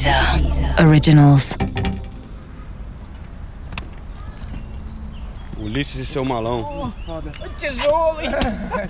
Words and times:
Deezer 0.00 0.80
Originals. 0.80 1.58
Ulisses 5.58 6.00
e 6.00 6.06
seu 6.06 6.24
malão. 6.24 6.90
Foda. 7.04 7.30
Tijolo, 7.58 8.20
hein? 8.24 8.30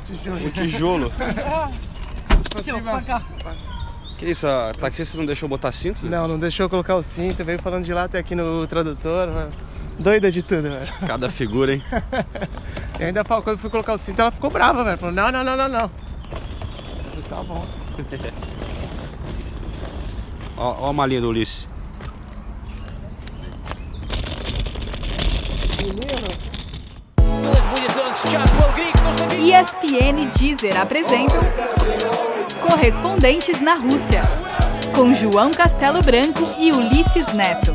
Tijolo. 0.05 0.47
O 0.47 0.51
tijolo. 0.53 1.13
Seu, 2.63 2.81
pra 2.81 3.03
cá. 3.03 3.23
Que 4.17 4.27
isso, 4.27 4.47
a 4.47 4.73
taxista 4.73 5.19
não 5.19 5.27
deixou 5.27 5.49
botar 5.49 5.73
cinto? 5.73 6.07
Não, 6.07 6.29
não 6.29 6.39
deixou 6.39 6.67
eu 6.67 6.71
colocar 6.71 6.95
o 6.95 7.03
cinto, 7.03 7.45
veio 7.45 7.59
falando 7.61 7.85
de 7.85 7.93
lá 7.93 8.05
até 8.05 8.21
aqui 8.21 8.37
no 8.37 8.65
tradutor, 8.69 9.27
mano. 9.33 9.51
Doida 9.99 10.31
de 10.31 10.45
tudo, 10.45 10.63
velho. 10.71 10.93
Cada 11.09 11.29
figura, 11.29 11.75
hein? 11.75 11.83
E 13.01 13.05
ainda 13.05 13.25
falou, 13.25 13.43
quando 13.43 13.57
eu 13.57 13.59
fui 13.59 13.71
colocar 13.71 13.95
o 13.95 13.99
cinto, 13.99 14.21
ela 14.21 14.31
ficou 14.31 14.49
brava, 14.49 14.85
velho. 14.85 14.97
Falou, 14.99 15.15
não, 15.15 15.33
não, 15.33 15.43
não, 15.43 15.57
não, 15.57 15.69
não. 15.69 15.91
Falei, 15.91 17.25
Tá 17.29 17.43
bom. 17.43 17.67
Ó, 20.61 20.77
ó 20.79 20.89
a 20.89 20.93
malinha 20.93 21.23
do 21.23 21.31
Ulisses. 21.31 21.67
ESPN 29.41 30.23
e 30.23 30.27
Deezer 30.39 30.79
apresentam 30.79 31.41
Correspondentes 32.61 33.63
na 33.63 33.77
Rússia, 33.77 34.21
com 34.95 35.15
João 35.15 35.51
Castelo 35.51 36.03
Branco 36.03 36.47
e 36.59 36.71
Ulisses 36.71 37.33
Neto. 37.33 37.73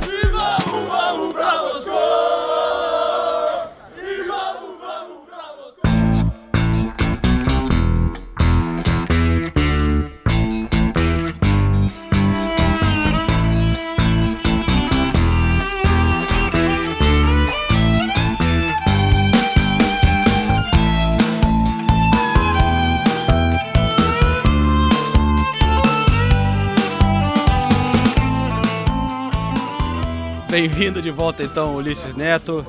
Bem-vindo 30.55 31.01
de 31.01 31.11
volta 31.11 31.43
então, 31.43 31.75
Ulisses 31.75 32.15
Neto. 32.15 32.65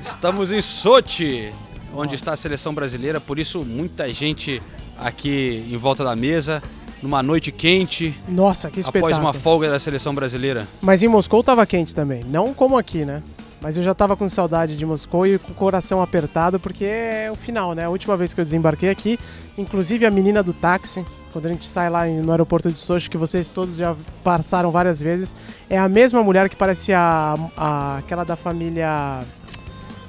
Estamos 0.00 0.52
em 0.52 0.62
Sochi, 0.62 1.52
onde 1.92 2.14
está 2.14 2.32
a 2.32 2.36
seleção 2.36 2.72
brasileira, 2.72 3.20
por 3.20 3.40
isso 3.40 3.64
muita 3.64 4.12
gente 4.12 4.62
aqui 4.96 5.66
em 5.68 5.76
volta 5.76 6.04
da 6.04 6.14
mesa, 6.14 6.62
numa 7.02 7.24
noite 7.24 7.50
quente, 7.50 8.16
Nossa, 8.28 8.70
que 8.70 8.78
espetáculo. 8.78 9.12
após 9.12 9.18
uma 9.20 9.34
folga 9.34 9.68
da 9.68 9.80
seleção 9.80 10.14
brasileira. 10.14 10.68
Mas 10.80 11.02
em 11.02 11.08
Moscou 11.08 11.42
tava 11.42 11.66
quente 11.66 11.92
também, 11.92 12.22
não 12.22 12.54
como 12.54 12.78
aqui, 12.78 13.04
né? 13.04 13.20
Mas 13.62 13.76
eu 13.76 13.82
já 13.82 13.94
tava 13.94 14.16
com 14.16 14.26
saudade 14.28 14.74
de 14.76 14.86
Moscou 14.86 15.26
e 15.26 15.38
com 15.38 15.52
o 15.52 15.54
coração 15.54 16.00
apertado, 16.00 16.58
porque 16.58 16.84
é 16.84 17.28
o 17.30 17.34
final, 17.34 17.74
né? 17.74 17.84
A 17.84 17.90
última 17.90 18.16
vez 18.16 18.32
que 18.32 18.40
eu 18.40 18.44
desembarquei 18.44 18.88
aqui, 18.88 19.18
inclusive 19.58 20.06
a 20.06 20.10
menina 20.10 20.42
do 20.42 20.54
táxi, 20.54 21.04
quando 21.30 21.44
a 21.46 21.48
gente 21.50 21.66
sai 21.66 21.90
lá 21.90 22.06
no 22.06 22.30
aeroporto 22.30 22.70
de 22.72 22.80
Sochi, 22.80 23.10
que 23.10 23.18
vocês 23.18 23.50
todos 23.50 23.76
já 23.76 23.94
passaram 24.24 24.70
várias 24.72 24.98
vezes, 25.00 25.36
é 25.68 25.78
a 25.78 25.88
mesma 25.90 26.22
mulher 26.22 26.48
que 26.48 26.56
parece 26.56 26.94
a, 26.94 27.34
a- 27.56 27.98
aquela 27.98 28.24
da 28.24 28.34
família. 28.34 29.20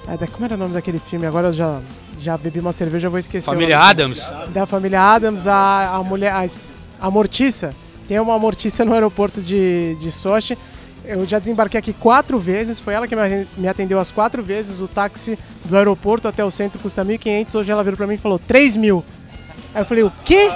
é, 0.07 0.15
da- 0.17 0.27
como 0.27 0.45
era 0.45 0.55
o 0.55 0.57
nome 0.57 0.73
daquele 0.73 0.97
filme? 0.99 1.25
Agora 1.25 1.49
eu 1.49 1.53
já, 1.53 1.79
já 2.21 2.37
bebi 2.37 2.59
uma 2.61 2.71
cerveja, 2.71 3.09
vou 3.09 3.19
esquecer. 3.19 3.49
Família. 3.49 3.77
Adams. 3.79 4.31
da 4.53 4.65
família 4.65 5.01
Adams, 5.01 5.45
a, 5.45 5.95
a 5.97 6.03
mulher, 6.03 6.31
a, 6.31 6.45
a 7.05 7.11
Mortiça. 7.11 7.75
Tem 8.07 8.17
uma 8.17 8.39
Mortiça 8.39 8.85
no 8.85 8.93
aeroporto 8.93 9.41
de, 9.41 9.95
de 9.99 10.09
Sochi. 10.09 10.57
Eu 11.03 11.25
já 11.25 11.39
desembarquei 11.39 11.79
aqui 11.79 11.93
quatro 11.93 12.37
vezes, 12.37 12.79
foi 12.79 12.93
ela 12.93 13.07
que 13.07 13.15
me 13.15 13.21
aten- 13.21 13.47
me 13.57 13.67
atendeu 13.67 13.99
as 13.99 14.11
quatro 14.11 14.43
vezes. 14.43 14.79
O 14.79 14.87
táxi 14.87 15.37
do 15.65 15.75
aeroporto 15.75 16.27
até 16.27 16.43
o 16.45 16.51
centro 16.51 16.79
custa 16.79 17.03
1.500, 17.03 17.55
hoje 17.55 17.71
ela 17.71 17.83
virou 17.83 17.97
pra 17.97 18.05
mim 18.07 18.13
e 18.13 18.17
falou 18.17 18.37
3 18.37 18.75
mil. 18.75 19.03
Aí 19.73 19.81
eu 19.81 19.85
falei, 19.85 20.03
o 20.03 20.11
quê? 20.23 20.49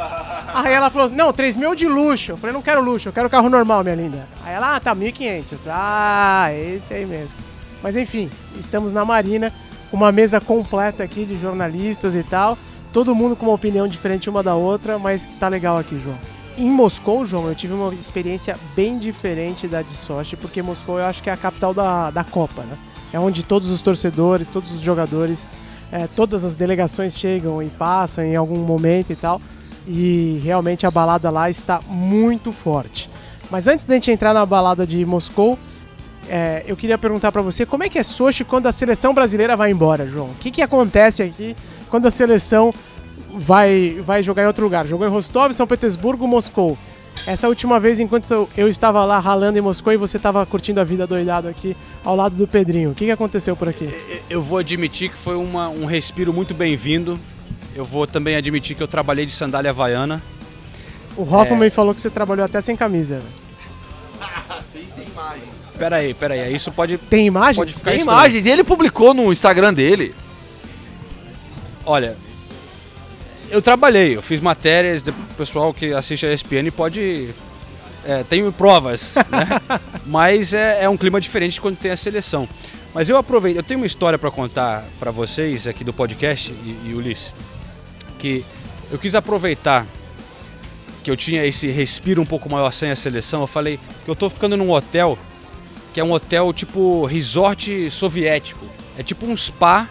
Aí 0.54 0.72
ela 0.74 0.90
falou, 0.90 1.10
não, 1.10 1.34
3 1.34 1.56
mil 1.56 1.74
de 1.74 1.88
luxo. 1.88 2.34
Eu 2.34 2.38
falei, 2.38 2.54
não 2.54 2.62
quero 2.62 2.82
luxo, 2.82 3.10
eu 3.10 3.14
quero 3.14 3.30
carro 3.30 3.50
normal, 3.50 3.84
minha 3.84 3.96
linda. 3.96 4.28
Aí 4.44 4.54
ela, 4.54 4.76
ah, 4.76 4.80
tá, 4.80 4.94
1.500. 4.96 5.52
Eu 5.54 5.58
falei, 5.60 5.74
ah, 5.78 6.48
esse 6.54 6.94
aí 6.94 7.06
mesmo. 7.06 7.38
Mas 7.82 7.96
enfim, 7.96 8.30
estamos 8.58 8.94
na 8.94 9.04
Marina, 9.04 9.52
com 9.90 9.98
uma 9.98 10.12
mesa 10.12 10.40
completa 10.40 11.04
aqui 11.04 11.26
de 11.26 11.40
jornalistas 11.40 12.14
e 12.14 12.24
tal. 12.24 12.58
Todo 12.94 13.16
mundo 13.16 13.36
com 13.36 13.46
uma 13.48 13.54
opinião 13.56 13.88
diferente 13.88 14.30
uma 14.30 14.42
da 14.44 14.56
outra, 14.56 14.98
mas 15.00 15.34
tá 15.40 15.48
legal 15.48 15.78
aqui, 15.78 16.00
João. 16.00 16.18
Em 16.58 16.70
Moscou, 16.70 17.26
João, 17.26 17.50
eu 17.50 17.56
tive 17.56 17.74
uma 17.74 17.94
experiência 17.94 18.58
bem 18.76 18.98
diferente 18.98 19.68
da 19.68 19.82
de 19.82 19.92
Sochi, 19.92 20.38
porque 20.38 20.62
Moscou 20.62 21.00
eu 21.00 21.06
acho 21.06 21.22
que 21.22 21.30
é 21.30 21.34
a 21.34 21.38
capital 21.38 21.74
da, 21.74 22.10
da 22.10 22.24
Copa, 22.24 22.64
né? 22.64 22.78
É 23.12 23.20
onde 23.20 23.44
todos 23.44 23.70
os 23.70 23.82
torcedores, 23.82 24.48
todos 24.48 24.72
os 24.72 24.80
jogadores, 24.80 25.50
eh, 25.92 26.08
todas 26.16 26.46
as 26.46 26.56
delegações 26.56 27.18
chegam 27.18 27.62
e 27.62 27.70
passam 27.70 28.24
em 28.24 28.38
algum 28.38 28.60
momento 28.60 29.12
e 29.12 29.16
tal. 29.18 29.42
E 29.86 30.40
realmente 30.44 30.86
a 30.88 30.92
balada 30.92 31.30
lá 31.30 31.50
está 31.50 31.82
muito 31.88 32.54
forte. 32.54 33.10
Mas 33.52 33.68
antes 33.68 33.86
da 33.86 33.94
gente 33.96 34.10
entrar 34.10 34.34
na 34.34 34.46
balada 34.46 34.88
de 34.88 35.04
Moscou, 35.06 35.60
é, 36.30 36.64
eu 36.66 36.76
queria 36.78 36.98
perguntar 36.98 37.32
pra 37.32 37.42
você 37.42 37.66
como 37.66 37.84
é 37.84 37.90
que 37.90 38.00
é 38.00 38.04
Sochi 38.04 38.44
quando 38.46 38.68
a 38.68 38.72
seleção 38.72 39.14
brasileira 39.14 39.58
vai 39.58 39.72
embora, 39.72 40.08
João? 40.08 40.28
O 40.28 40.36
que, 40.36 40.52
que 40.52 40.62
acontece 40.62 41.22
aqui 41.22 41.56
quando 41.90 42.08
a 42.08 42.12
seleção 42.12 42.74
vai, 43.36 44.02
vai 44.06 44.24
jogar 44.24 44.44
em 44.44 44.48
outro 44.48 44.64
lugar? 44.64 44.88
Jogou 44.88 45.06
em 45.06 45.10
Rostov, 45.10 45.52
São 45.54 45.68
Petersburgo, 45.68 46.28
Moscou. 46.28 46.78
Essa 47.28 47.48
última 47.48 47.80
vez, 47.80 48.00
enquanto 48.00 48.50
eu- 48.58 48.68
estava 48.68 49.04
lá 49.06 49.20
ralando 49.20 49.58
em 49.58 49.62
Moscou 49.62 49.94
e 49.94 49.98
você 49.98 50.18
estava 50.18 50.46
curtindo 50.46 50.82
a 50.82 50.84
vida 50.84 51.08
doidado 51.08 51.48
aqui 51.48 51.76
ao 52.04 52.16
lado 52.16 52.36
do 52.36 52.48
Pedrinho, 52.48 52.92
o 52.92 52.94
que, 52.96 53.06
que 53.06 53.12
aconteceu 53.12 53.56
por 53.56 53.70
aqui? 53.70 53.90
Eu 54.30 54.42
vou 54.44 54.58
admitir 54.58 55.10
que 55.10 55.18
foi 55.18 55.36
uma- 55.36 55.70
um 55.70 55.86
respiro 55.86 56.34
muito 56.34 56.54
bem-vindo. 56.54 57.20
Eu 57.74 57.86
vou 57.86 58.06
também 58.06 58.36
admitir 58.36 58.76
que 58.76 58.84
eu 58.84 58.88
trabalhei 58.88 59.26
de 59.26 59.32
sandália 59.34 59.72
havaiana. 59.72 60.22
O 61.18 61.24
Hoffman 61.24 61.70
falou 61.70 61.96
que 61.96 62.02
você 62.02 62.10
trabalhou 62.10 62.46
até 62.46 62.60
sem 62.62 62.76
camisa. 62.76 63.16
velho. 63.16 63.46
Pera 65.78 65.98
aí, 65.98 66.14
pera 66.14 66.34
aí, 66.36 66.56
isso 66.56 66.72
pode, 66.72 66.98
Tem 66.98 67.26
imagem? 67.28 67.56
pode 67.56 67.74
ficar 67.74 67.92
Tem 67.92 68.00
estranho. 68.00 68.18
imagens, 68.18 68.46
e 68.46 68.50
ele 68.50 68.64
publicou 68.64 69.14
no 69.14 69.32
Instagram 69.32 69.74
dele. 69.74 70.16
Olha, 71.86 72.16
eu 73.50 73.62
trabalhei, 73.62 74.16
eu 74.16 74.22
fiz 74.22 74.40
matérias, 74.42 75.04
o 75.08 75.14
pessoal 75.38 75.74
que 75.74 75.94
assiste 75.94 76.26
a 76.26 76.34
ESPN 76.34 76.72
pode. 76.76 77.30
É, 78.08 78.24
tenho 78.24 78.52
provas, 78.52 79.16
né? 79.16 79.80
Mas 80.06 80.54
é, 80.54 80.84
é 80.84 80.90
um 80.90 80.96
clima 80.96 81.20
diferente 81.20 81.60
quando 81.60 81.78
tem 81.78 81.92
a 81.92 81.98
seleção. 81.98 82.48
Mas 82.94 83.10
eu 83.10 83.18
aproveito, 83.18 83.58
eu 83.58 83.64
tenho 83.64 83.80
uma 83.80 83.86
história 83.88 84.18
para 84.18 84.30
contar 84.30 84.86
para 85.00 85.12
vocês 85.12 85.68
aqui 85.68 85.84
do 85.84 85.92
podcast, 85.92 86.52
e, 86.52 86.90
e 86.90 86.94
Ulisses, 86.94 87.34
que 88.20 88.46
eu 88.92 89.00
quis 89.00 89.16
aproveitar 89.16 89.86
que 91.04 91.12
eu 91.12 91.18
tinha 91.18 91.46
esse 91.46 91.68
respiro 91.68 92.22
um 92.22 92.26
pouco 92.26 92.50
maior 92.50 92.72
sem 92.72 92.90
a 92.90 92.96
seleção. 92.96 93.42
Eu 93.42 93.48
falei 93.48 93.80
que 94.04 94.10
eu 94.10 94.16
tô 94.16 94.30
ficando 94.30 94.56
num 94.56 94.72
hotel 94.72 95.18
que 95.94 96.00
é 96.00 96.04
um 96.04 96.12
hotel 96.12 96.52
tipo 96.52 97.06
resort 97.06 97.90
soviético. 97.90 98.66
É 98.98 99.04
tipo 99.04 99.26
um 99.26 99.38
spa. 99.38 99.88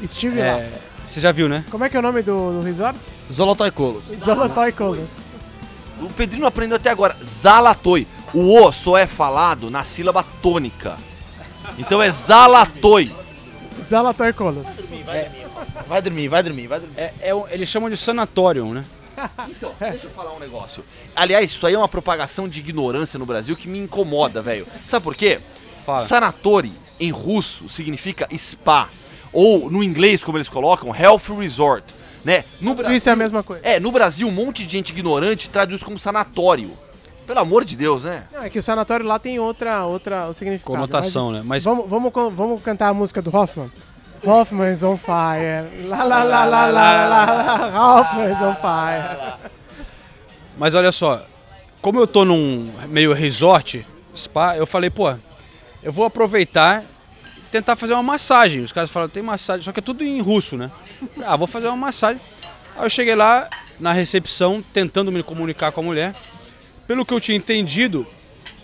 Estive 0.00 0.40
lá. 0.40 0.62
É, 1.06 1.08
você 1.08 1.20
já 1.20 1.32
viu, 1.32 1.48
né? 1.48 1.64
Como 1.70 1.84
é 1.84 1.88
que 1.88 1.96
é 1.96 2.00
o 2.00 2.02
nome 2.02 2.22
do, 2.22 2.58
do 2.58 2.60
resort? 2.62 2.98
Zolotoy 3.32 3.70
Colo. 3.70 4.02
Zolotoy 4.18 4.72
Colas. 4.72 5.16
O 6.00 6.08
Pedrinho 6.10 6.46
aprendeu 6.46 6.76
até 6.76 6.90
agora. 6.90 7.16
Zalatoi. 7.22 8.06
O 8.34 8.62
O 8.64 8.72
só 8.72 8.96
é 8.98 9.06
falado 9.06 9.70
na 9.70 9.82
sílaba 9.84 10.22
tônica. 10.42 10.96
Então 11.78 12.02
é 12.02 12.10
Zalatoi. 12.10 13.14
Zolotoy 13.82 14.32
Colas. 14.32 14.80
Vai 15.86 16.02
dormir, 16.02 16.28
vai 16.28 16.42
dormir, 16.42 16.66
vai 16.66 16.80
dormir. 16.80 16.94
É, 16.98 17.12
é 17.20 17.34
um- 17.34 17.48
eles 17.48 17.68
chamam 17.68 17.88
de 17.88 17.96
sanatório, 17.96 18.66
né? 18.72 18.84
Então, 19.48 19.72
deixa 19.80 20.06
eu 20.06 20.10
falar 20.10 20.34
um 20.34 20.38
negócio. 20.38 20.84
Aliás, 21.14 21.50
isso 21.50 21.66
aí 21.66 21.72
é 21.74 21.78
uma 21.78 21.88
propagação 21.88 22.46
de 22.46 22.60
ignorância 22.60 23.18
no 23.18 23.24
Brasil 23.24 23.56
que 23.56 23.66
me 23.68 23.78
incomoda, 23.78 24.42
velho. 24.42 24.66
Sabe 24.84 25.02
por 25.02 25.14
quê? 25.14 25.40
Fala. 25.86 26.06
Sanatori, 26.06 26.72
em 27.00 27.10
russo, 27.10 27.66
significa 27.68 28.28
spa. 28.36 28.90
Ou, 29.38 29.70
no 29.70 29.84
inglês, 29.84 30.24
como 30.24 30.38
eles 30.38 30.48
colocam, 30.48 30.96
health 30.96 31.28
resort. 31.38 31.84
Né? 32.24 32.42
No 32.58 32.74
Suíça 32.74 33.10
é 33.10 33.12
a 33.12 33.16
mesma 33.16 33.42
coisa. 33.42 33.60
É, 33.62 33.78
no 33.78 33.92
Brasil, 33.92 34.26
um 34.26 34.30
monte 34.30 34.64
de 34.64 34.72
gente 34.72 34.88
ignorante 34.88 35.50
traduz 35.50 35.82
como 35.82 35.98
sanatório. 35.98 36.70
Pelo 37.26 37.40
amor 37.40 37.62
de 37.62 37.76
Deus, 37.76 38.04
né? 38.04 38.24
Não, 38.32 38.44
é 38.44 38.48
que 38.48 38.58
o 38.58 38.62
sanatório 38.62 39.04
lá 39.04 39.18
tem 39.18 39.38
outra, 39.38 39.84
outra 39.84 40.26
o 40.26 40.32
significado. 40.32 40.78
Conotação, 40.78 41.30
né? 41.32 41.42
Mas 41.44 41.64
Vamos, 41.64 41.84
vamos, 41.86 42.10
vamos 42.32 42.62
cantar 42.62 42.88
a 42.88 42.94
música 42.94 43.20
do 43.20 43.36
Hoffman? 43.36 43.70
Hoffman 44.24 44.72
is 44.72 44.82
on 44.82 44.96
fire. 44.96 45.86
Lá, 45.86 46.02
lá, 46.02 46.22
lá, 46.22 46.44
lá, 46.46 46.66
lá, 46.68 47.06
lá, 47.06 47.66
lá. 47.66 48.00
Hoffman 48.00 48.32
is 48.32 48.40
on 48.40 48.54
fire. 48.54 49.34
Mas 50.56 50.74
olha 50.74 50.90
só, 50.90 51.22
como 51.82 52.00
eu 52.00 52.06
tô 52.06 52.24
num 52.24 52.72
meio 52.88 53.12
resort, 53.12 53.86
spa, 54.16 54.56
eu 54.56 54.66
falei, 54.66 54.88
pô, 54.88 55.14
eu 55.82 55.92
vou 55.92 56.06
aproveitar 56.06 56.82
tentar 57.50 57.76
fazer 57.76 57.94
uma 57.94 58.02
massagem. 58.02 58.62
Os 58.62 58.72
caras 58.72 58.90
falaram, 58.90 59.10
tem 59.10 59.22
massagem, 59.22 59.64
só 59.64 59.72
que 59.72 59.80
é 59.80 59.82
tudo 59.82 60.04
em 60.04 60.20
russo, 60.20 60.56
né? 60.56 60.70
Ah, 61.24 61.36
vou 61.36 61.46
fazer 61.46 61.66
uma 61.68 61.76
massagem. 61.76 62.20
Aí 62.76 62.84
eu 62.84 62.90
cheguei 62.90 63.14
lá 63.14 63.48
na 63.80 63.92
recepção, 63.92 64.62
tentando 64.72 65.10
me 65.12 65.22
comunicar 65.22 65.72
com 65.72 65.80
a 65.80 65.84
mulher. 65.84 66.14
Pelo 66.86 67.04
que 67.04 67.12
eu 67.12 67.20
tinha 67.20 67.36
entendido, 67.36 68.06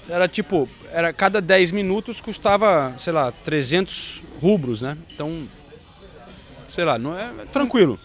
era 0.08 0.28
tipo, 0.28 0.68
era 0.90 1.12
cada 1.12 1.40
10 1.40 1.72
minutos 1.72 2.20
custava, 2.20 2.94
sei 2.98 3.12
lá, 3.12 3.32
300 3.44 4.22
rubros, 4.40 4.82
né? 4.82 4.96
Então, 5.12 5.46
sei 6.68 6.84
lá, 6.84 6.98
não 6.98 7.18
é, 7.18 7.30
é 7.42 7.44
tranquilo. 7.52 7.98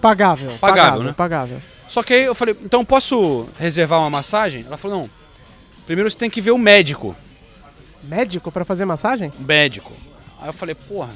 Pagável. 0.00 0.48
Pagável, 0.52 0.58
Pagável, 0.60 1.02
né? 1.02 1.14
pagável. 1.16 1.62
Só 1.88 2.02
que 2.02 2.12
aí 2.12 2.24
eu 2.24 2.34
falei, 2.34 2.56
então 2.62 2.84
posso 2.84 3.48
reservar 3.58 3.98
uma 4.00 4.10
massagem? 4.10 4.64
Ela 4.66 4.76
falou, 4.76 5.02
não. 5.02 5.10
Primeiro 5.86 6.10
você 6.10 6.16
tem 6.16 6.30
que 6.30 6.40
ver 6.40 6.50
o 6.50 6.58
médico. 6.58 7.16
Médico 8.02 8.52
pra 8.52 8.64
fazer 8.64 8.84
massagem? 8.84 9.32
médico. 9.38 9.92
Aí 10.40 10.48
eu 10.48 10.52
falei, 10.52 10.74
porra, 10.74 11.10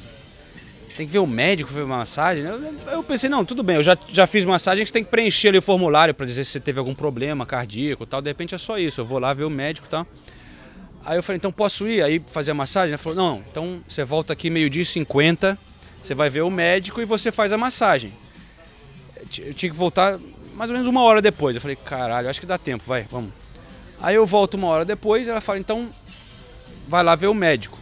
tem 0.97 1.07
que 1.07 1.13
ver 1.13 1.19
o 1.19 1.27
médico 1.27 1.73
ver 1.73 1.85
massagem. 1.87 2.45
Eu, 2.45 2.61
eu 2.89 3.03
pensei, 3.03 3.29
não, 3.29 3.45
tudo 3.45 3.63
bem, 3.63 3.77
eu 3.77 3.83
já, 3.83 3.97
já 4.09 4.27
fiz 4.27 4.45
massagem, 4.45 4.85
você 4.85 4.93
tem 4.93 5.05
que 5.05 5.11
preencher 5.11 5.49
ali 5.49 5.59
o 5.59 5.63
formulário 5.63 6.15
pra 6.15 6.27
dizer 6.27 6.45
se 6.45 6.53
você 6.53 6.61
teve 6.61 6.79
algum 6.79 6.95
problema 6.95 7.47
cardíaco 7.47 8.05
tal. 8.07 8.21
De 8.21 8.29
repente 8.29 8.55
é 8.55 8.59
só 8.59 8.79
isso, 8.79 9.01
eu 9.01 9.05
vou 9.05 9.19
lá 9.19 9.33
ver 9.33 9.45
o 9.45 9.51
médico 9.51 9.87
e 9.87 9.91
tal. 9.91 10.07
Aí 11.05 11.19
eu 11.19 11.23
falei, 11.23 11.39
então 11.39 11.51
posso 11.51 11.89
ir 11.89 12.03
aí 12.03 12.23
fazer 12.29 12.53
a 12.53 12.55
massagem? 12.55 12.91
Ela 12.91 12.99
falou, 12.99 13.17
não, 13.17 13.43
então 13.51 13.81
você 13.89 14.05
volta 14.05 14.33
aqui 14.33 14.51
meio-dia 14.51 14.83
e 14.83 14.87
50, 14.87 15.59
você 16.01 16.15
vai 16.15 16.31
ver 16.31 16.43
o 16.43 16.51
médico 16.51 17.01
e 17.01 17.05
você 17.05 17.33
faz 17.33 17.53
a 17.53 17.59
massagem. 17.59 18.13
Eu 19.39 19.55
tinha 19.55 19.71
que 19.71 19.77
voltar 19.77 20.19
mais 20.55 20.71
ou 20.71 20.75
menos 20.75 20.87
uma 20.87 21.03
hora 21.03 21.21
depois. 21.21 21.55
Eu 21.55 21.61
falei, 21.61 21.77
caralho, 21.77 22.29
acho 22.29 22.41
que 22.41 22.47
dá 22.47 22.59
tempo, 22.59 22.85
vai, 22.87 23.07
vamos. 23.11 23.33
Aí 24.01 24.15
eu 24.15 24.27
volto 24.27 24.55
uma 24.55 24.69
hora 24.69 24.85
depois, 24.85 25.27
ela 25.27 25.41
fala, 25.41 25.59
então 25.59 25.91
vai 26.87 27.03
lá 27.03 27.15
ver 27.15 27.29
o 27.29 27.35
médico. 27.35 27.82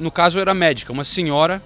No 0.00 0.10
caso 0.10 0.40
era 0.40 0.52
médica, 0.54 0.92
uma 0.92 1.04
senhora 1.04 1.62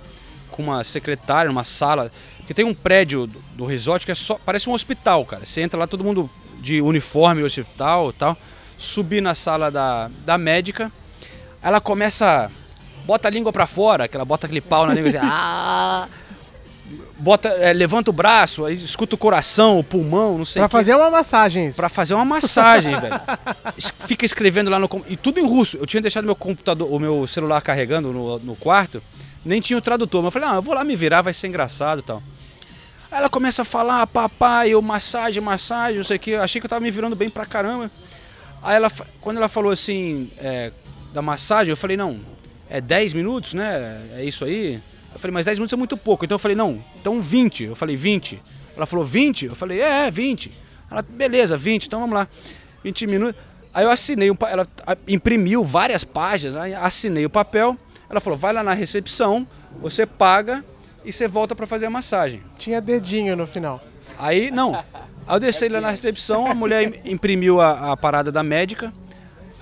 com 0.50 0.62
uma 0.62 0.84
secretária 0.84 1.48
numa 1.48 1.64
sala, 1.64 2.12
porque 2.38 2.52
tem 2.52 2.64
um 2.64 2.74
prédio 2.74 3.26
do, 3.26 3.42
do 3.56 3.64
resort 3.64 4.04
que 4.04 4.12
é 4.12 4.14
só 4.14 4.38
parece 4.44 4.68
um 4.68 4.72
hospital, 4.72 5.24
cara. 5.24 5.46
Você 5.46 5.62
entra 5.62 5.78
lá 5.78 5.86
todo 5.86 6.04
mundo 6.04 6.28
de 6.58 6.80
uniforme 6.80 7.42
hospital, 7.42 8.10
e 8.10 8.12
tal. 8.12 8.36
Subi 8.76 9.20
na 9.20 9.34
sala 9.34 9.70
da, 9.70 10.10
da 10.24 10.36
médica, 10.36 10.92
ela 11.62 11.80
começa 11.80 12.50
bota 13.04 13.28
a 13.28 13.30
língua 13.30 13.52
pra 13.52 13.66
fora, 13.66 14.08
que 14.08 14.16
ela 14.16 14.24
bota 14.24 14.46
aquele 14.46 14.60
pau 14.60 14.86
na 14.86 14.94
língua 14.94 15.08
assim, 15.08 15.18
ah, 15.22 16.08
bota, 17.18 17.48
é, 17.48 17.72
levanta 17.72 18.10
o 18.10 18.12
braço, 18.12 18.64
aí 18.64 18.74
escuta 18.74 19.14
o 19.14 19.18
coração, 19.18 19.78
o 19.78 19.84
pulmão, 19.84 20.38
não 20.38 20.44
sei 20.44 20.60
Pra 20.60 20.68
fazer 20.68 20.94
uma 20.94 21.10
massagem. 21.10 21.66
isso. 21.68 21.76
Pra 21.76 21.88
fazer 21.88 22.14
uma 22.14 22.24
massagem, 22.24 22.98
velho. 22.98 23.20
Fica 24.00 24.24
escrevendo 24.24 24.70
lá 24.70 24.78
no. 24.78 24.88
E 25.08 25.16
tudo 25.16 25.38
em 25.38 25.46
russo. 25.46 25.76
Eu 25.76 25.86
tinha 25.86 26.00
deixado 26.00 26.24
meu 26.24 26.36
computador, 26.36 26.92
o 26.92 26.98
meu 26.98 27.26
celular 27.26 27.60
carregando 27.60 28.12
no, 28.12 28.38
no 28.38 28.56
quarto, 28.56 29.02
nem 29.44 29.60
tinha 29.60 29.78
o 29.78 29.82
tradutor. 29.82 30.22
Mas 30.22 30.34
eu 30.34 30.40
falei, 30.40 30.48
ah, 30.54 30.58
eu 30.58 30.62
vou 30.62 30.74
lá 30.74 30.84
me 30.84 30.96
virar, 30.96 31.22
vai 31.22 31.34
ser 31.34 31.48
engraçado 31.48 32.00
e 32.00 32.02
tal. 32.02 32.22
Aí 33.10 33.18
ela 33.18 33.28
começa 33.28 33.62
a 33.62 33.64
falar, 33.64 34.06
papai, 34.06 34.70
eu 34.70 34.82
massagem, 34.82 35.42
massagem, 35.42 35.98
não 35.98 36.04
sei 36.04 36.16
o 36.16 36.20
que. 36.20 36.30
Eu 36.32 36.42
achei 36.42 36.60
que 36.60 36.66
eu 36.66 36.70
tava 36.70 36.80
me 36.80 36.90
virando 36.90 37.14
bem 37.14 37.30
pra 37.30 37.46
caramba. 37.46 37.90
Aí 38.62 38.76
ela, 38.76 38.90
quando 39.20 39.36
ela 39.36 39.48
falou 39.48 39.70
assim, 39.70 40.30
é, 40.38 40.72
da 41.12 41.22
massagem, 41.22 41.70
eu 41.70 41.76
falei, 41.76 41.96
não, 41.96 42.18
é 42.68 42.80
10 42.80 43.12
minutos, 43.12 43.54
né? 43.54 44.00
É 44.16 44.24
isso 44.24 44.44
aí? 44.44 44.82
Eu 45.14 45.18
falei, 45.20 45.32
mas 45.32 45.46
10 45.46 45.58
minutos 45.58 45.72
é 45.72 45.76
muito 45.76 45.96
pouco. 45.96 46.24
Então 46.24 46.34
eu 46.34 46.38
falei, 46.40 46.56
não, 46.56 46.82
então 47.00 47.22
20. 47.22 47.64
Eu 47.64 47.76
falei, 47.76 47.96
20. 47.96 48.42
Ela 48.76 48.84
falou, 48.84 49.04
20? 49.04 49.46
Eu 49.46 49.54
falei, 49.54 49.80
é, 49.80 50.06
é 50.08 50.10
20. 50.10 50.52
Ela, 50.90 51.02
beleza, 51.02 51.56
20, 51.56 51.86
então 51.86 52.00
vamos 52.00 52.14
lá. 52.14 52.28
20 52.82 53.06
minutos. 53.06 53.40
Aí 53.72 53.84
eu 53.84 53.90
assinei, 53.90 54.30
um, 54.30 54.36
ela 54.48 54.66
imprimiu 55.08 55.62
várias 55.64 56.04
páginas, 56.04 56.56
assinei 56.80 57.24
o 57.24 57.30
papel. 57.30 57.76
Ela 58.10 58.20
falou, 58.20 58.38
vai 58.38 58.52
lá 58.52 58.62
na 58.62 58.72
recepção, 58.74 59.46
você 59.80 60.04
paga 60.06 60.64
e 61.04 61.12
você 61.12 61.26
volta 61.26 61.54
pra 61.56 61.66
fazer 61.66 61.86
a 61.86 61.90
massagem. 61.90 62.42
Tinha 62.58 62.80
dedinho 62.80 63.34
no 63.36 63.46
final. 63.46 63.82
Aí, 64.18 64.50
não. 64.50 64.74
Aí 64.74 64.84
eu 65.36 65.40
desci 65.40 65.68
lá 65.68 65.80
na 65.80 65.90
recepção, 65.90 66.46
a 66.46 66.54
mulher 66.54 66.82
im- 67.04 67.12
imprimiu 67.12 67.60
a, 67.60 67.92
a 67.92 67.96
parada 67.96 68.30
da 68.30 68.42
médica. 68.42 68.92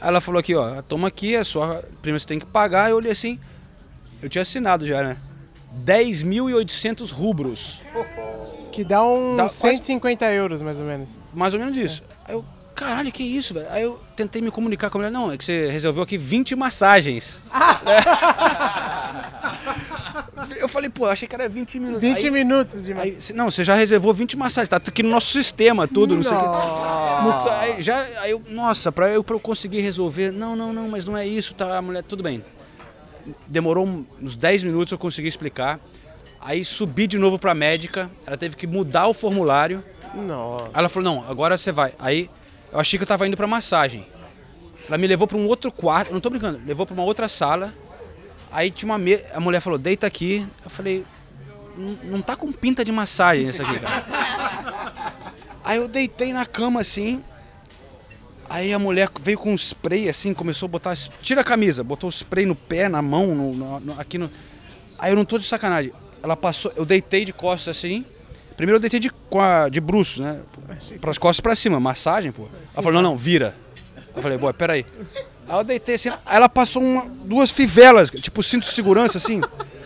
Ela 0.00 0.20
falou 0.20 0.40
aqui, 0.40 0.54
ó, 0.54 0.82
toma 0.82 1.08
aqui, 1.08 1.34
é 1.36 1.44
só. 1.44 1.80
Primeiro 2.02 2.20
você 2.20 2.26
tem 2.26 2.38
que 2.38 2.44
pagar. 2.46 2.90
Eu 2.90 2.96
olhei 2.96 3.12
assim. 3.12 3.38
Eu 4.20 4.28
tinha 4.28 4.42
assinado 4.42 4.86
já, 4.86 5.02
né? 5.02 5.16
10.800 5.84 7.10
rubros. 7.12 7.80
Que 8.70 8.82
dá 8.84 9.02
uns 9.04 9.36
Dá 9.36 9.42
quase- 9.44 9.58
150 9.76 10.24
euros, 10.32 10.62
mais 10.62 10.78
ou 10.80 10.86
menos. 10.86 11.18
Mais 11.34 11.52
ou 11.54 11.60
menos 11.60 11.76
isso. 11.76 12.02
Aí 12.24 12.34
eu, 12.34 12.42
caralho, 12.74 13.12
que 13.12 13.22
isso, 13.22 13.52
velho? 13.52 13.66
Aí 13.70 13.82
eu 13.82 14.00
tentei 14.16 14.40
me 14.40 14.50
comunicar 14.50 14.88
com 14.88 14.96
a 14.98 15.00
mulher. 15.00 15.10
Não, 15.10 15.30
é 15.30 15.36
que 15.36 15.44
você 15.44 15.66
resolveu 15.68 16.02
aqui 16.02 16.16
20 16.16 16.56
massagens. 16.56 17.38
eu 20.58 20.68
falei, 20.68 20.88
pô, 20.88 21.06
achei 21.06 21.26
que 21.28 21.34
era 21.34 21.48
20 21.48 21.78
minutos. 21.78 22.00
20 22.00 22.24
Aí- 22.24 22.30
minutos 22.30 22.84
de 22.84 22.90
Aí, 22.92 22.96
massagem. 22.96 23.20
se- 23.20 23.32
não, 23.32 23.50
você 23.50 23.62
já 23.64 23.74
reservou 23.74 24.12
20 24.14 24.36
massagens, 24.36 24.68
tá 24.68 24.76
aqui 24.78 25.02
no 25.02 25.10
nosso 25.10 25.32
sistema 25.32 25.86
tudo, 25.86 26.14
não 26.14 26.22
sei 26.22 26.36
o 26.36 26.40
que. 26.40 27.48
Aí, 27.50 27.80
já, 27.82 28.00
aí 28.20 28.30
eu, 28.30 28.42
nossa, 28.48 28.90
pra 28.90 29.08
eu, 29.10 29.22
pra 29.22 29.34
eu 29.36 29.40
conseguir 29.40 29.80
resolver, 29.80 30.30
não, 30.32 30.56
não, 30.56 30.72
não, 30.72 30.88
mas 30.88 31.04
não 31.04 31.16
é 31.16 31.26
isso, 31.26 31.54
tá, 31.54 31.76
a 31.78 31.82
mulher, 31.82 32.02
tudo 32.02 32.22
bem. 32.22 32.42
Demorou 33.46 33.86
uns 34.20 34.36
10 34.36 34.62
minutos 34.64 34.90
eu 34.92 34.98
consegui 34.98 35.28
explicar. 35.28 35.78
Aí 36.40 36.64
subi 36.64 37.06
de 37.06 37.18
novo 37.18 37.38
pra 37.38 37.54
médica, 37.54 38.10
ela 38.26 38.36
teve 38.36 38.56
que 38.56 38.66
mudar 38.66 39.06
o 39.06 39.14
formulário. 39.14 39.82
Nossa. 40.14 40.70
Ela 40.74 40.88
falou, 40.88 41.14
não, 41.14 41.30
agora 41.30 41.56
você 41.56 41.70
vai. 41.70 41.94
Aí 41.98 42.28
eu 42.72 42.80
achei 42.80 42.98
que 42.98 43.04
eu 43.04 43.06
tava 43.06 43.26
indo 43.26 43.36
pra 43.36 43.46
massagem. 43.46 44.06
Ela 44.88 44.98
me 44.98 45.06
levou 45.06 45.28
pra 45.28 45.36
um 45.38 45.46
outro 45.46 45.70
quarto, 45.70 46.12
não 46.12 46.20
tô 46.20 46.28
brincando, 46.30 46.60
levou 46.66 46.84
pra 46.84 46.94
uma 46.94 47.04
outra 47.04 47.28
sala. 47.28 47.72
Aí 48.50 48.70
tinha 48.70 48.90
uma 48.90 48.98
mesa, 48.98 49.24
a 49.34 49.40
mulher 49.40 49.60
falou, 49.60 49.78
deita 49.78 50.06
aqui. 50.06 50.44
Eu 50.64 50.68
falei, 50.70 51.04
"Não- 51.76 51.98
não 52.16 52.20
tá 52.22 52.34
com 52.34 52.50
pinta 52.52 52.84
de 52.84 52.90
massagem 52.92 53.48
isso 53.48 53.62
aqui, 53.62 53.78
cara. 53.78 54.04
Aí 55.64 55.78
eu 55.78 55.86
deitei 55.86 56.32
na 56.32 56.44
cama 56.44 56.80
assim. 56.80 57.22
Aí 58.52 58.70
a 58.72 58.78
mulher 58.78 59.08
veio 59.22 59.38
com 59.38 59.50
um 59.50 59.54
spray 59.56 60.10
assim, 60.10 60.34
começou 60.34 60.66
a 60.66 60.68
botar. 60.68 60.94
Tira 61.22 61.40
a 61.40 61.44
camisa, 61.44 61.82
botou 61.82 62.08
o 62.08 62.12
spray 62.12 62.44
no 62.44 62.54
pé, 62.54 62.86
na 62.86 63.00
mão, 63.00 63.28
no- 63.34 63.54
no- 63.54 63.80
no- 63.80 63.98
aqui 64.00 64.18
no. 64.18 64.30
Aí 64.98 65.10
eu 65.10 65.16
não 65.16 65.24
tô 65.24 65.38
de 65.38 65.46
sacanagem. 65.46 65.90
Ela 66.22 66.36
passou, 66.36 66.70
eu 66.76 66.84
deitei 66.84 67.24
de 67.24 67.32
costas 67.32 67.76
assim. 67.78 68.04
Primeiro 68.56 68.76
eu 68.76 68.80
deitei 68.80 69.00
de, 69.00 69.10
de 69.70 69.80
bruços, 69.80 70.18
né? 70.18 70.40
Pras 71.00 71.16
costas 71.16 71.40
pra 71.40 71.54
cima, 71.54 71.80
massagem, 71.80 72.30
pô. 72.30 72.42
Ela 72.74 72.82
falou, 72.82 72.92
não, 72.92 73.02
não, 73.12 73.16
vira. 73.16 73.56
Eu 74.14 74.20
falei, 74.20 74.36
boa, 74.36 74.52
peraí. 74.52 74.84
Aí 75.48 75.56
eu 75.58 75.64
deitei 75.64 75.94
assim, 75.94 76.10
aí 76.10 76.16
ela 76.36 76.48
passou 76.48 76.82
uma- 76.82 77.06
duas 77.24 77.50
fivelas, 77.50 78.10
tipo 78.10 78.42
cinto 78.42 78.64
de 78.66 78.72
segurança, 78.74 79.16
assim, 79.16 79.40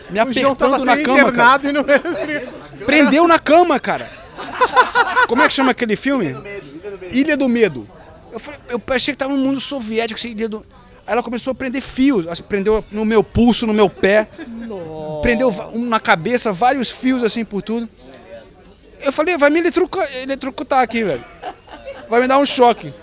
me 0.09 0.19
apertando 0.19 0.83
na 0.85 0.97
cama, 1.05 1.31
cara. 1.31 1.69
e 1.69 1.71
não... 1.71 1.85
Prendeu 2.85 3.27
na 3.27 3.39
cama, 3.39 3.79
cara. 3.79 4.05
Como 5.29 5.41
é 5.41 5.47
que 5.47 5.53
chama 5.53 5.71
aquele 5.71 5.95
filme? 5.95 6.35
Ilha 7.11 7.37
do 7.37 7.47
Medo. 7.47 7.87
Eu, 8.37 8.39
falei, 8.39 8.59
eu 8.69 8.81
achei 8.95 9.13
que 9.13 9.17
tava 9.17 9.33
no 9.33 9.39
mundo 9.39 9.59
soviético, 9.59 10.19
assim, 10.19 10.35
do... 10.35 10.57
Aí 11.05 11.13
ela 11.13 11.23
começou 11.23 11.51
a 11.51 11.55
prender 11.55 11.81
fios, 11.81 12.27
assim, 12.27 12.43
prendeu 12.43 12.83
no 12.91 13.03
meu 13.05 13.23
pulso, 13.23 13.65
no 13.65 13.73
meu 13.73 13.89
pé. 13.89 14.27
Prendeu 15.21 15.49
va- 15.49 15.69
um 15.69 15.85
na 15.87 15.99
cabeça, 15.99 16.51
vários 16.51 16.91
fios 16.91 17.23
assim 17.23 17.43
por 17.45 17.61
tudo. 17.61 17.89
Eu 19.01 19.11
falei, 19.13 19.37
vai 19.37 19.49
me 19.49 19.59
eletrocutar, 19.59 20.07
eletrocutar 20.17 20.79
aqui, 20.81 21.03
velho. 21.03 21.23
Vai 22.09 22.21
me 22.21 22.27
dar 22.27 22.37
um 22.39 22.45
choque. 22.45 22.93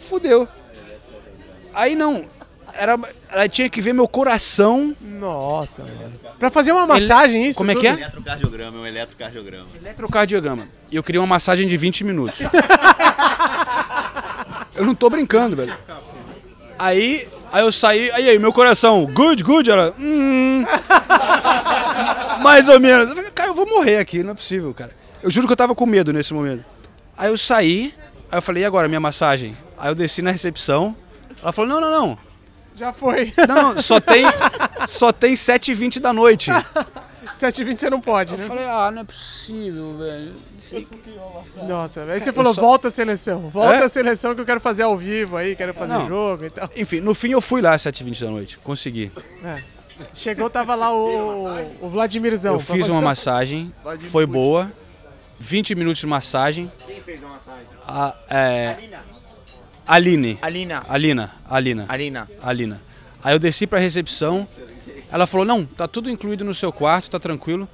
Fudeu. 0.00 0.48
Aí 1.74 1.94
não. 1.94 2.24
Era, 2.72 2.98
ela 3.30 3.48
tinha 3.48 3.68
que 3.68 3.80
ver 3.82 3.92
meu 3.92 4.08
coração. 4.08 4.96
Nossa, 5.00 5.82
mano. 5.82 6.12
Pra 6.38 6.50
fazer 6.50 6.72
uma 6.72 6.86
massagem, 6.86 7.46
isso 7.48 7.58
Como 7.58 7.70
é 7.70 7.74
tudo? 7.74 7.82
que 7.82 7.88
é? 7.88 7.92
Eletrocardiograma, 7.92 8.78
é 8.78 8.80
um 8.80 8.86
eletrocardiograma. 8.86 9.66
Eletrocardiograma. 9.80 10.68
E 10.90 10.96
eu 10.96 11.02
queria 11.02 11.20
uma 11.20 11.26
massagem 11.26 11.66
de 11.68 11.76
20 11.76 12.04
minutos. 12.04 12.38
eu 14.76 14.84
não 14.84 14.94
tô 14.94 15.08
brincando, 15.10 15.56
velho. 15.56 15.74
Aí, 16.78 17.26
aí 17.52 17.62
eu 17.64 17.72
saí, 17.72 18.10
aí, 18.10 18.28
aí 18.28 18.38
meu 18.38 18.52
coração, 18.52 19.06
good, 19.06 19.42
good, 19.42 19.70
ela, 19.70 19.94
hum, 19.98 20.64
mais 22.42 22.68
ou 22.68 22.78
menos. 22.80 23.08
Eu 23.08 23.16
falei, 23.16 23.30
cara, 23.30 23.50
eu 23.50 23.54
vou 23.54 23.66
morrer 23.66 23.98
aqui, 23.98 24.22
não 24.22 24.32
é 24.32 24.34
possível, 24.34 24.72
cara. 24.74 24.90
Eu 25.22 25.30
juro 25.30 25.46
que 25.46 25.52
eu 25.52 25.56
tava 25.56 25.74
com 25.74 25.86
medo 25.86 26.12
nesse 26.12 26.34
momento. 26.34 26.64
Aí 27.16 27.30
eu 27.30 27.38
saí, 27.38 27.94
aí 28.30 28.38
eu 28.38 28.42
falei, 28.42 28.62
e 28.62 28.66
agora 28.66 28.88
minha 28.88 29.00
massagem? 29.00 29.56
Aí 29.78 29.90
eu 29.90 29.94
desci 29.94 30.20
na 30.22 30.30
recepção, 30.30 30.94
ela 31.42 31.52
falou, 31.52 31.68
não, 31.68 31.80
não, 31.80 31.90
não, 31.90 32.18
Já 32.74 32.92
foi. 32.92 33.32
não, 33.48 33.74
não, 33.74 33.82
só 33.82 33.98
tem, 33.98 34.24
só 34.86 35.12
tem 35.12 35.34
7h20 35.34 35.98
da 35.98 36.12
noite. 36.12 36.50
7h20 37.36 37.78
você 37.80 37.90
não 37.90 38.00
pode, 38.00 38.32
Eu 38.32 38.38
né? 38.38 38.44
falei, 38.46 38.64
ah, 38.64 38.90
não 38.90 39.02
é 39.02 39.04
possível, 39.04 39.96
velho. 39.98 40.32
Nossa, 41.68 42.02
aí 42.04 42.20
você 42.20 42.32
falou, 42.32 42.54
só- 42.54 42.60
volta 42.60 42.88
a 42.88 42.90
seleção. 42.90 43.48
Volta 43.50 43.76
É? 43.76 43.84
a 43.84 43.88
seleção 43.88 44.34
que 44.34 44.40
eu 44.40 44.46
quero 44.46 44.60
fazer 44.60 44.82
ao 44.84 44.96
vivo 44.96 45.36
aí, 45.36 45.54
quero 45.54 45.72
fazer 45.74 45.92
Não. 45.94 46.08
jogo 46.08 46.44
e 46.44 46.50
tal. 46.50 46.68
Enfim, 46.76 47.00
no 47.00 47.14
fim 47.14 47.30
eu 47.30 47.40
fui 47.40 47.60
lá 47.60 47.74
às 47.74 47.82
7h20 47.82 48.20
da 48.24 48.30
noite, 48.30 48.58
consegui. 48.58 49.10
Chegou, 50.14 50.50
tava 50.50 50.74
lá 50.74 50.92
o, 50.92 51.48
o 51.80 51.88
Vladimirzão. 51.88 52.54
Eu 52.54 52.60
fiz 52.60 52.80
fazer 52.80 52.92
uma 52.92 53.00
massagem, 53.02 53.72
foi 54.10 54.26
boa. 54.26 54.70
20 55.38 55.74
minutos 55.74 56.00
de 56.00 56.06
massagem. 56.06 56.70
Quem 56.86 57.00
fez 57.00 57.22
a 57.22 57.28
massagem? 57.28 57.62
A, 57.86 58.14
é, 58.30 58.76
Aline. 59.86 60.38
Alina. 60.42 60.82
Alina. 60.88 61.32
Alina. 61.48 61.86
Alina. 61.88 62.28
Alina. 62.42 62.82
Aí 63.22 63.34
eu 63.34 63.38
desci 63.38 63.66
pra 63.66 63.78
recepção. 63.78 64.46
Ela 65.10 65.26
falou: 65.26 65.44
Não, 65.46 65.64
tá 65.64 65.86
tudo 65.88 66.10
incluído 66.10 66.44
no 66.44 66.54
seu 66.54 66.72
quarto, 66.72 67.10
tá 67.10 67.18
tranquilo. 67.18 67.68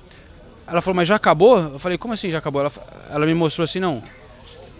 Ela 0.66 0.80
falou: 0.82 0.96
Mas 0.96 1.08
já 1.08 1.16
acabou? 1.16 1.58
Eu 1.58 1.78
falei: 1.78 1.96
Como 1.98 2.14
assim 2.14 2.30
já 2.30 2.38
acabou? 2.38 2.60
Ela, 2.62 2.72
ela 3.10 3.26
me 3.26 3.34
mostrou 3.34 3.64
assim: 3.64 3.80
Não. 3.80 4.02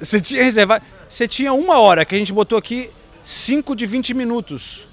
Você 0.01 0.21
tinha 0.21 0.43
reservado. 0.43 0.85
Você 1.09 1.29
tinha 1.29 1.53
uma 1.53 1.79
hora 1.79 2.05
que 2.05 2.15
a 2.15 2.19
gente 2.19 2.33
botou 2.33 2.59
aqui 2.59 2.91
5 3.23 3.77
de 3.77 3.87
20 3.87 4.15
minutos. 4.15 4.87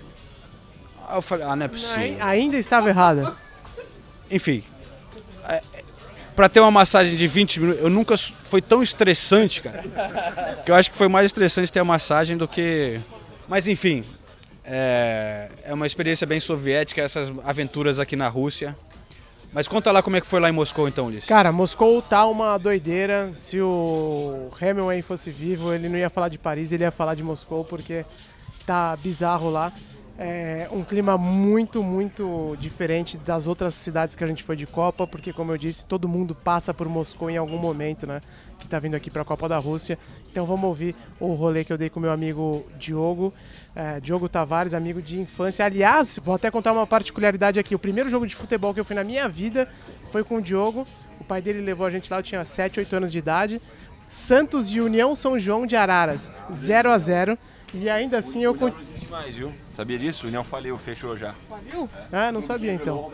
Aí 1.07 1.15
eu 1.17 1.21
falei, 1.21 1.45
ah, 1.47 1.55
não 1.55 1.65
é 1.65 1.67
possível. 1.67 2.17
Ai- 2.19 2.39
Ainda 2.39 2.57
estava 2.57 2.89
errada. 2.89 3.35
Enfim, 4.29 4.63
é, 5.47 5.61
pra 6.35 6.47
ter 6.47 6.59
uma 6.59 6.69
massagem 6.69 7.15
de 7.15 7.27
20 7.27 7.59
minutos, 7.59 7.81
eu 7.81 7.89
nunca 7.89 8.15
foi 8.17 8.61
tão 8.61 8.83
estressante, 8.83 9.61
cara. 9.63 9.81
Que 10.63 10.69
eu 10.69 10.75
acho 10.75 10.91
que 10.91 10.97
foi 10.97 11.07
mais 11.07 11.25
estressante 11.25 11.71
ter 11.71 11.79
a 11.79 11.83
massagem 11.85 12.37
do 12.37 12.47
que. 12.47 12.99
Mas 13.47 13.67
enfim, 13.67 14.03
é, 14.69 15.49
é 15.63 15.73
uma 15.73 15.87
experiência 15.87 16.27
bem 16.27 16.39
soviética 16.39 17.01
essas 17.01 17.33
aventuras 17.43 17.97
aqui 17.97 18.15
na 18.15 18.27
Rússia. 18.27 18.77
Mas 19.51 19.67
conta 19.67 19.91
lá 19.91 20.03
como 20.03 20.15
é 20.15 20.21
que 20.21 20.27
foi 20.27 20.39
lá 20.39 20.47
em 20.47 20.51
Moscou 20.51 20.87
então, 20.87 21.07
Ulisses. 21.07 21.27
Cara, 21.27 21.51
Moscou 21.51 22.01
tá 22.03 22.25
uma 22.27 22.55
doideira. 22.59 23.31
Se 23.35 23.59
o 23.59 24.51
Hemingway 24.61 25.01
fosse 25.01 25.31
vivo, 25.31 25.73
ele 25.73 25.89
não 25.89 25.97
ia 25.97 26.09
falar 26.09 26.29
de 26.29 26.37
Paris, 26.37 26.71
ele 26.71 26.83
ia 26.83 26.91
falar 26.91 27.15
de 27.15 27.23
Moscou, 27.23 27.65
porque 27.65 28.05
tá 28.63 28.95
bizarro 28.97 29.49
lá. 29.49 29.73
É 30.21 30.67
um 30.69 30.83
clima 30.83 31.17
muito, 31.17 31.81
muito 31.81 32.57
diferente 32.59 33.17
das 33.17 33.47
outras 33.47 33.73
cidades 33.73 34.17
que 34.17 34.23
a 34.23 34.27
gente 34.27 34.43
foi 34.43 34.57
de 34.57 34.67
Copa, 34.67 35.07
porque, 35.07 35.31
como 35.31 35.53
eu 35.53 35.57
disse, 35.57 35.85
todo 35.85 36.09
mundo 36.09 36.35
passa 36.35 36.73
por 36.73 36.89
Moscou 36.89 37.29
em 37.29 37.37
algum 37.37 37.57
momento, 37.57 38.05
né? 38.05 38.19
Que 38.59 38.67
tá 38.67 38.79
vindo 38.79 38.95
aqui 38.95 39.09
pra 39.09 39.23
Copa 39.23 39.47
da 39.47 39.57
Rússia. 39.57 39.97
Então 40.29 40.45
vamos 40.45 40.65
ouvir 40.65 40.93
o 41.21 41.33
rolê 41.35 41.63
que 41.63 41.71
eu 41.71 41.77
dei 41.77 41.89
com 41.89 42.01
meu 42.01 42.11
amigo 42.11 42.65
Diogo, 42.77 43.33
é, 43.73 44.01
Diogo 44.01 44.27
Tavares, 44.27 44.73
amigo 44.73 45.01
de 45.01 45.21
infância. 45.21 45.63
Aliás, 45.63 46.19
vou 46.21 46.35
até 46.35 46.51
contar 46.51 46.73
uma 46.73 46.85
particularidade 46.85 47.57
aqui. 47.57 47.73
O 47.73 47.79
primeiro 47.79 48.09
jogo 48.09 48.27
de 48.27 48.35
futebol 48.35 48.73
que 48.73 48.81
eu 48.81 48.85
fui 48.85 48.97
na 48.97 49.05
minha 49.05 49.29
vida 49.29 49.69
foi 50.09 50.25
com 50.25 50.35
o 50.35 50.41
Diogo. 50.41 50.85
O 51.21 51.23
pai 51.23 51.41
dele 51.41 51.61
levou 51.61 51.87
a 51.87 51.89
gente 51.89 52.11
lá, 52.11 52.19
eu 52.19 52.23
tinha 52.23 52.43
7, 52.43 52.81
8 52.81 52.93
anos 52.93 53.11
de 53.13 53.19
idade. 53.19 53.61
Santos 54.05 54.69
e 54.73 54.81
União 54.81 55.15
São 55.15 55.39
João 55.39 55.65
de 55.65 55.77
Araras, 55.77 56.29
0 56.51 56.91
a 56.91 56.97
0 56.97 57.37
E 57.73 57.89
ainda 57.89 58.17
assim 58.17 58.43
eu 58.43 58.55
con- 58.55 58.71
demais, 58.99 59.35
viu? 59.35 59.53
Sabia 59.73 59.97
disso? 59.97 60.25
O 60.25 60.27
União 60.27 60.43
faliu, 60.43 60.77
fechou 60.77 61.15
já. 61.15 61.33
Ah, 62.11 62.31
não 62.31 62.41
sabia 62.41 62.73
então. 62.73 63.11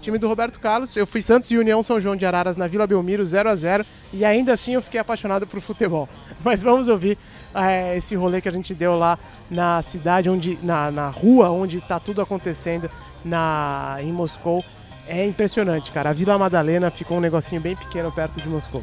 Time 0.00 0.18
do 0.18 0.26
Roberto 0.28 0.58
Carlos. 0.58 0.96
Eu 0.96 1.06
fui 1.06 1.20
Santos 1.22 1.50
e 1.50 1.56
União 1.58 1.82
São 1.82 2.00
João 2.00 2.16
de 2.16 2.26
Araras 2.26 2.56
na 2.56 2.66
Vila 2.66 2.86
Belmiro, 2.86 3.24
0 3.24 3.48
a 3.48 3.54
0 3.56 3.84
E 4.12 4.24
ainda 4.24 4.52
assim 4.52 4.74
eu 4.74 4.82
fiquei 4.82 5.00
apaixonado 5.00 5.46
por 5.46 5.60
futebol. 5.60 6.08
Mas 6.44 6.62
vamos 6.62 6.88
ouvir 6.88 7.16
eh, 7.54 7.96
esse 7.96 8.16
rolê 8.16 8.40
que 8.40 8.48
a 8.48 8.52
gente 8.52 8.74
deu 8.74 8.96
lá 8.96 9.18
na 9.50 9.80
cidade, 9.82 10.28
onde, 10.28 10.58
na, 10.62 10.90
na 10.90 11.08
rua 11.08 11.50
onde 11.50 11.78
está 11.78 11.98
tudo 12.00 12.20
acontecendo 12.20 12.90
na, 13.24 13.98
em 14.00 14.12
Moscou. 14.12 14.64
É 15.06 15.24
impressionante, 15.24 15.92
cara. 15.92 16.10
A 16.10 16.12
Vila 16.12 16.36
Madalena 16.38 16.90
ficou 16.90 17.18
um 17.18 17.20
negocinho 17.20 17.60
bem 17.60 17.76
pequeno 17.76 18.10
perto 18.10 18.40
de 18.40 18.48
Moscou. 18.48 18.82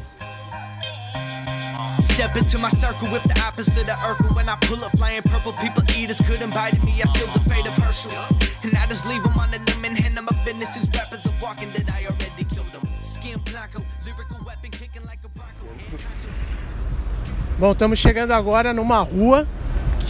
Step 2.02 2.36
into 2.36 2.58
my 2.58 2.68
circle, 2.68 3.06
whip 3.08 3.22
the 3.22 3.40
opposite 3.46 3.88
of 3.88 3.96
Urkel. 3.98 4.34
When 4.34 4.48
I 4.48 4.56
pull 4.62 4.82
up 4.84 4.90
flying 4.98 5.22
purple, 5.22 5.52
people 5.52 5.84
eaters 5.96 6.20
could 6.20 6.42
invite 6.42 6.82
me. 6.82 7.00
I 7.00 7.06
the 7.06 7.40
fate 7.48 7.66
of 7.66 7.76
Herschel. 7.78 8.10
And 8.64 8.74
I 8.76 8.86
just 8.88 9.06
leave 9.06 9.22
them 9.22 9.38
on 9.38 9.50
the 9.52 9.58
limb 9.70 9.84
and 9.84 9.96
hand 9.96 10.16
them 10.16 10.26
my 10.28 10.36
business. 10.44 10.76
As 10.76 10.90
rappers 10.90 11.26
are 11.26 11.34
walking 11.40 11.70
that 11.72 11.88
I 11.90 12.06
already 12.06 12.44
killed 12.44 12.72
them. 12.72 12.82
Skin 13.02 13.38
blanco, 13.44 13.84
lyrical 14.04 14.44
weapon 14.44 14.70
kicking 14.72 15.04
like 15.06 15.20
a 15.24 15.28
bronco. 15.28 15.66
Bom, 17.58 17.72
estamos 17.72 17.98
chegando 18.00 18.32
agora 18.32 18.72
numa 18.72 18.98
rua 18.98 19.46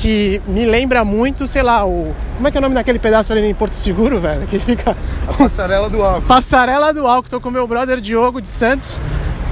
que 0.00 0.40
me 0.46 0.64
lembra 0.64 1.04
muito, 1.04 1.46
sei 1.46 1.62
lá, 1.62 1.84
o. 1.84 2.14
Como 2.37 2.49
é 2.49 2.50
que 2.50 2.56
é 2.56 2.61
o 2.61 2.62
nome 2.62 2.75
daquele 2.75 2.99
pedaço 2.99 3.32
ali 3.32 3.42
em 3.44 3.54
Porto 3.54 3.75
Seguro, 3.75 4.18
velho? 4.18 4.46
Que 4.46 4.58
fica. 4.58 4.96
A 5.28 5.32
passarela 5.34 5.90
do 5.90 6.02
álcool. 6.02 6.26
Passarela 6.26 6.92
do 6.92 7.06
Álcool. 7.06 7.28
Tô 7.28 7.40
com 7.40 7.50
meu 7.50 7.66
brother 7.66 8.00
Diogo 8.00 8.40
de 8.40 8.49
Santos. 8.49 8.99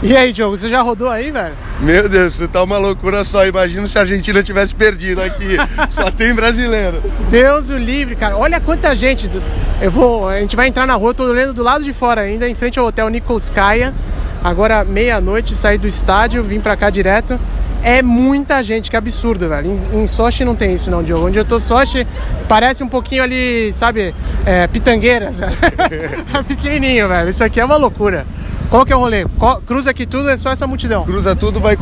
E 0.03 0.17
aí, 0.17 0.33
Diogo, 0.33 0.57
você 0.57 0.67
já 0.67 0.81
rodou 0.81 1.11
aí, 1.11 1.31
velho? 1.31 1.55
Meu 1.79 2.09
Deus, 2.09 2.35
isso 2.35 2.49
tá 2.49 2.63
uma 2.63 2.79
loucura 2.79 3.23
só. 3.23 3.47
Imagina 3.47 3.87
se 3.87 3.99
a 3.99 4.01
Argentina 4.01 4.43
tivesse 4.43 4.75
perdido 4.75 5.21
aqui. 5.21 5.57
Só 5.91 6.11
tem 6.11 6.35
brasileiro. 6.35 7.03
Deus 7.31 7.69
o 7.69 7.77
livre, 7.77 8.17
cara. 8.17 8.35
Olha 8.39 8.59
quanta 8.61 8.97
gente. 8.97 9.31
Eu 9.79 9.91
vou. 9.91 10.27
A 10.27 10.41
gente 10.41 10.57
vai 10.57 10.69
entrar 10.69 10.87
na 10.87 10.95
rua, 10.95 11.11
eu 11.11 11.15
tô 11.15 11.25
olhando 11.25 11.53
do 11.53 11.63
lado 11.63 11.85
de 11.85 11.93
fora 11.93 12.23
ainda, 12.23 12.49
em 12.49 12.55
frente 12.55 12.79
ao 12.79 12.87
hotel 12.87 13.11
Nikolskaya. 13.11 13.95
Agora, 14.43 14.87
meia-noite, 14.87 15.55
saí 15.55 15.77
do 15.77 15.87
estádio, 15.87 16.43
vim 16.43 16.61
pra 16.61 16.77
cá 16.77 16.89
direto. 16.89 17.39
É 17.83 18.01
muita 18.01 18.63
gente, 18.63 18.91
que 18.91 18.97
absurdo, 18.97 19.51
velho. 19.51 19.81
Em, 19.93 20.03
em 20.03 20.07
Sochi 20.07 20.47
não 20.47 20.55
tem 20.55 20.75
isso, 20.75 20.91
não, 20.91 21.03
Diogo. 21.03 21.27
Onde 21.27 21.39
eu 21.39 21.45
tô, 21.45 21.61
Sochi 21.61 22.07
parece 22.49 22.83
um 22.83 22.89
pouquinho 22.89 23.23
ali, 23.23 23.71
sabe, 23.75 24.15
é, 24.47 24.67
pitangueiras, 24.67 25.41
velho. 25.41 25.57
é 26.33 26.43
pequenininho, 26.43 27.07
velho. 27.07 27.29
Isso 27.29 27.45
aqui 27.45 27.61
é 27.61 27.65
uma 27.65 27.77
loucura. 27.77 28.27
Qual 28.71 28.87
que 28.87 28.93
é 28.93 28.97
o 28.97 29.01
rolê? 29.01 29.27
Co- 29.39 29.61
Cruza 29.63 29.91
aqui 29.91 30.07
tudo, 30.07 30.31
é 30.31 30.37
só 30.37 30.51
essa 30.53 30.67
multidão. 30.67 31.05
Cruza 31.05 31.35
tudo, 31.35 31.61
vai 31.61 31.77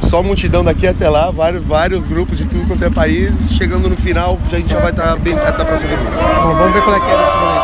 só 0.00 0.22
multidão 0.22 0.62
daqui 0.64 0.86
até 0.86 1.08
lá, 1.08 1.30
vários, 1.30 1.62
vários 1.64 2.04
grupos 2.04 2.38
de 2.38 2.44
tudo 2.46 2.66
quanto 2.68 2.84
é 2.84 2.90
país. 2.90 3.32
Chegando 3.50 3.88
no 3.88 3.96
final, 3.96 4.38
a 4.46 4.56
gente 4.56 4.70
já 4.70 4.78
vai 4.78 4.90
estar 4.90 5.16
bem 5.16 5.36
perto 5.36 5.58
da 5.58 5.64
próxima 5.64 5.92
avenida. 5.92 6.16
Bom, 6.42 6.54
vamos 6.54 6.72
ver 6.72 6.82
qual 6.82 6.96
é 6.96 7.00
que 7.00 7.06
é 7.10 7.16
desse 7.18 7.36
rolê. 7.36 7.56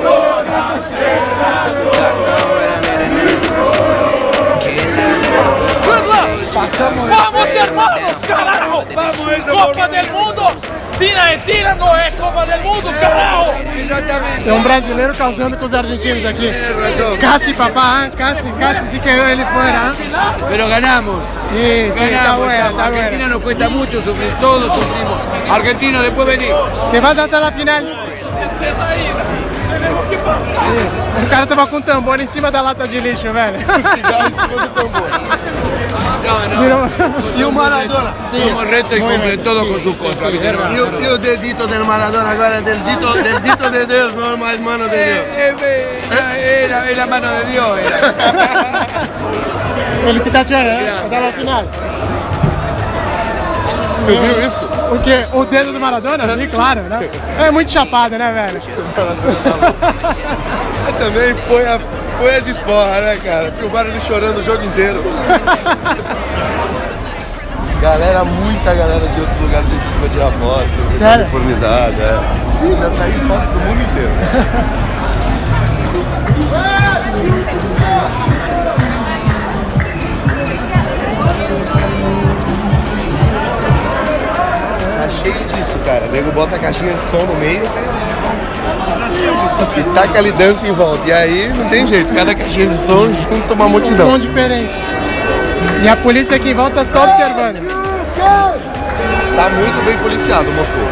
então. 0.00 0.15
¡Vamos, 6.78 7.48
hermanos! 7.48 8.12
¡Carajo! 8.26 8.84
¡Copa 8.84 9.88
del 9.88 10.10
Mundo! 10.10 10.56
Sin 10.98 11.16
Argentina 11.16 11.74
no 11.74 11.96
es 11.96 12.14
Copa 12.14 12.44
del 12.44 12.60
Mundo, 12.62 12.92
carajo! 13.00 13.52
Tem 14.44 14.52
um 14.52 14.62
brasileiro 14.62 15.14
causando 15.14 15.56
com 15.56 15.64
os 15.64 15.72
argentinos 15.72 16.24
aqui. 16.24 16.52
Casi 17.20 17.54
papá, 17.54 18.08
casi, 18.16 18.50
casi 18.52 18.86
sí 18.88 18.98
quedó 19.00 19.26
ele 19.26 19.44
fuera. 19.46 19.92
Pero 20.48 20.68
ganamos. 20.68 21.24
Sí, 21.48 21.90
sí, 21.96 22.04
está 22.04 22.36
bueno, 22.36 22.68
está 22.70 22.84
Argentina 22.86 23.18
bueno. 23.18 23.28
nos 23.28 23.42
cuesta 23.42 23.68
mucho 23.68 24.00
sufrir, 24.00 24.34
todos 24.40 24.72
sufrimos. 24.72 25.18
Argentino, 25.50 26.02
después 26.02 26.26
vení. 26.26 26.48
Te 26.90 27.00
vas 27.00 27.18
até 27.18 27.36
a 27.36 27.52
final. 27.52 27.84
O 31.22 31.28
cara 31.28 31.46
tava 31.46 31.66
com 31.66 31.76
um 31.76 31.82
tambor 31.82 32.20
em 32.20 32.26
cima 32.26 32.50
da 32.50 32.60
lata 32.60 32.86
de 32.86 33.00
lixo, 33.00 33.32
velho. 33.32 33.58
Virou- 36.60 36.86
E 37.36 37.44
o 37.44 37.52
Maradona? 37.52 38.14
Somos 38.30 38.66
reto 38.68 38.96
y 38.96 39.00
cumplen 39.00 39.40
todo 39.42 39.66
con 39.66 39.80
sus 39.80 39.96
cosas. 39.96 40.30
¿viste, 40.32 40.46
hermano? 40.46 40.74
E 40.74 40.80
o, 40.80 41.00
e 41.00 41.08
o 41.08 41.18
dedito 41.18 41.66
del 41.66 41.84
Maradona 41.84 42.30
agora, 42.30 42.60
del 42.60 42.82
dito, 42.84 43.12
del 43.14 43.40
dito 43.42 43.70
de 43.70 43.86
Deus, 43.86 44.14
não 44.14 44.36
mais 44.36 44.58
mano 44.60 44.88
de 44.88 44.96
Deus. 44.96 45.26
Eh, 45.36 45.54
eh, 45.62 46.64
Era, 46.64 46.90
era 46.90 46.96
la 46.96 47.06
mano 47.06 47.28
de 47.44 47.52
Dios. 47.52 47.78
Era. 47.78 48.86
Felicitações, 50.04 50.64
né? 50.64 51.02
Até 51.06 51.16
a 51.28 51.32
final. 51.32 51.64
Tu 54.04 54.10
viu 54.12 54.46
isso? 54.46 54.64
O 54.94 54.98
quê? 55.00 55.24
O 55.32 55.44
dedo 55.44 55.72
do 55.72 55.80
Maradona? 55.80 56.34
Sim, 56.36 56.48
claro, 56.48 56.82
né? 56.82 57.08
É 57.40 57.50
muito 57.50 57.70
chapado, 57.72 58.16
né, 58.16 58.32
velho? 58.32 58.60
Também 60.98 61.34
foi 61.48 61.66
a, 61.66 61.78
foi 62.16 62.36
a 62.36 62.40
desforra, 62.40 63.00
né, 63.00 63.16
cara? 63.22 63.52
Filmaram 63.52 63.90
ele 63.90 64.00
chorando 64.00 64.38
o 64.38 64.42
jogo 64.42 64.64
inteiro. 64.64 65.02
galera, 67.80 68.24
muita 68.24 68.74
galera 68.74 69.06
de 69.06 69.20
outros 69.20 69.38
lugares 69.40 69.70
aqui 69.72 69.98
pra 70.00 70.08
tirar 70.08 70.32
foto. 70.32 70.78
Sério? 70.98 71.24
Uniformizada, 71.24 72.02
é. 72.02 72.54
Sim, 72.54 72.76
já 72.76 72.90
saiu 72.90 73.18
foto 73.18 73.46
do 73.52 73.60
mundo 73.60 73.82
inteiro. 73.82 74.10
Tá 84.96 85.08
cheio 85.10 85.34
disso, 85.34 85.78
cara. 85.84 86.06
O 86.06 86.12
nego 86.12 86.32
bota 86.32 86.56
a 86.56 86.58
caixinha 86.58 86.94
de 86.94 87.00
som 87.02 87.18
no 87.18 87.34
meio 87.34 87.62
e 89.76 89.82
taca 89.94 90.18
ali 90.18 90.32
dança 90.32 90.66
em 90.66 90.72
volta. 90.72 91.02
E 91.06 91.12
aí 91.12 91.52
não 91.56 91.68
tem 91.68 91.86
jeito, 91.86 92.14
cada 92.14 92.34
caixinha 92.34 92.66
de 92.66 92.76
som 92.76 93.12
junta 93.12 93.54
uma 93.54 93.68
multidão. 93.68 94.08
Um 94.08 94.12
som 94.12 94.18
diferente. 94.18 94.74
E 95.82 95.88
a 95.88 95.96
polícia 95.96 96.36
aqui 96.36 96.50
em 96.50 96.54
volta 96.54 96.84
só 96.84 97.04
observando. 97.04 97.56
Está 99.30 99.48
muito 99.50 99.84
bem 99.84 99.96
policiado 99.98 100.50
Moscou. 100.52 100.84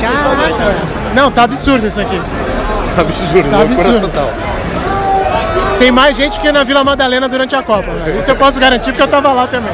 Caraca. 0.00 0.76
Não, 1.14 1.30
tá 1.30 1.44
absurdo 1.44 1.86
isso 1.86 2.00
aqui. 2.00 2.20
Tá 2.94 3.02
absurdo, 3.02 3.50
Tá 3.50 3.60
absurdo. 3.62 4.00
total. 4.00 4.30
Tem 5.78 5.90
mais 5.90 6.16
gente 6.16 6.40
que 6.40 6.50
na 6.50 6.64
Vila 6.64 6.82
Madalena 6.82 7.28
durante 7.28 7.54
a 7.54 7.62
Copa. 7.62 7.90
Isso 8.18 8.30
eu 8.30 8.36
posso 8.36 8.58
garantir 8.58 8.92
porque 8.92 9.02
eu 9.02 9.08
tava 9.08 9.32
lá 9.32 9.46
também. 9.46 9.72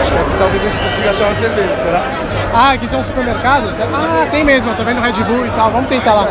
Acho 0.00 0.12
que 0.12 0.18
aqui 0.18 0.38
talvez 0.38 0.62
a 0.62 0.66
gente 0.66 0.78
consiga 0.78 1.10
achar 1.10 1.26
uma 1.26 1.34
cerveja, 1.34 1.76
será? 1.84 2.02
Ah, 2.52 2.70
aqui 2.72 2.88
são 2.88 3.02
supermercados? 3.02 3.70
Ah, 3.80 4.28
tem 4.30 4.44
mesmo, 4.44 4.70
eu 4.70 4.76
tô 4.76 4.84
vendo 4.84 5.00
Red 5.00 5.24
Bull 5.24 5.46
e 5.46 5.50
tal. 5.50 5.70
Vamos 5.70 5.88
tentar 5.88 6.14
lá. 6.14 6.28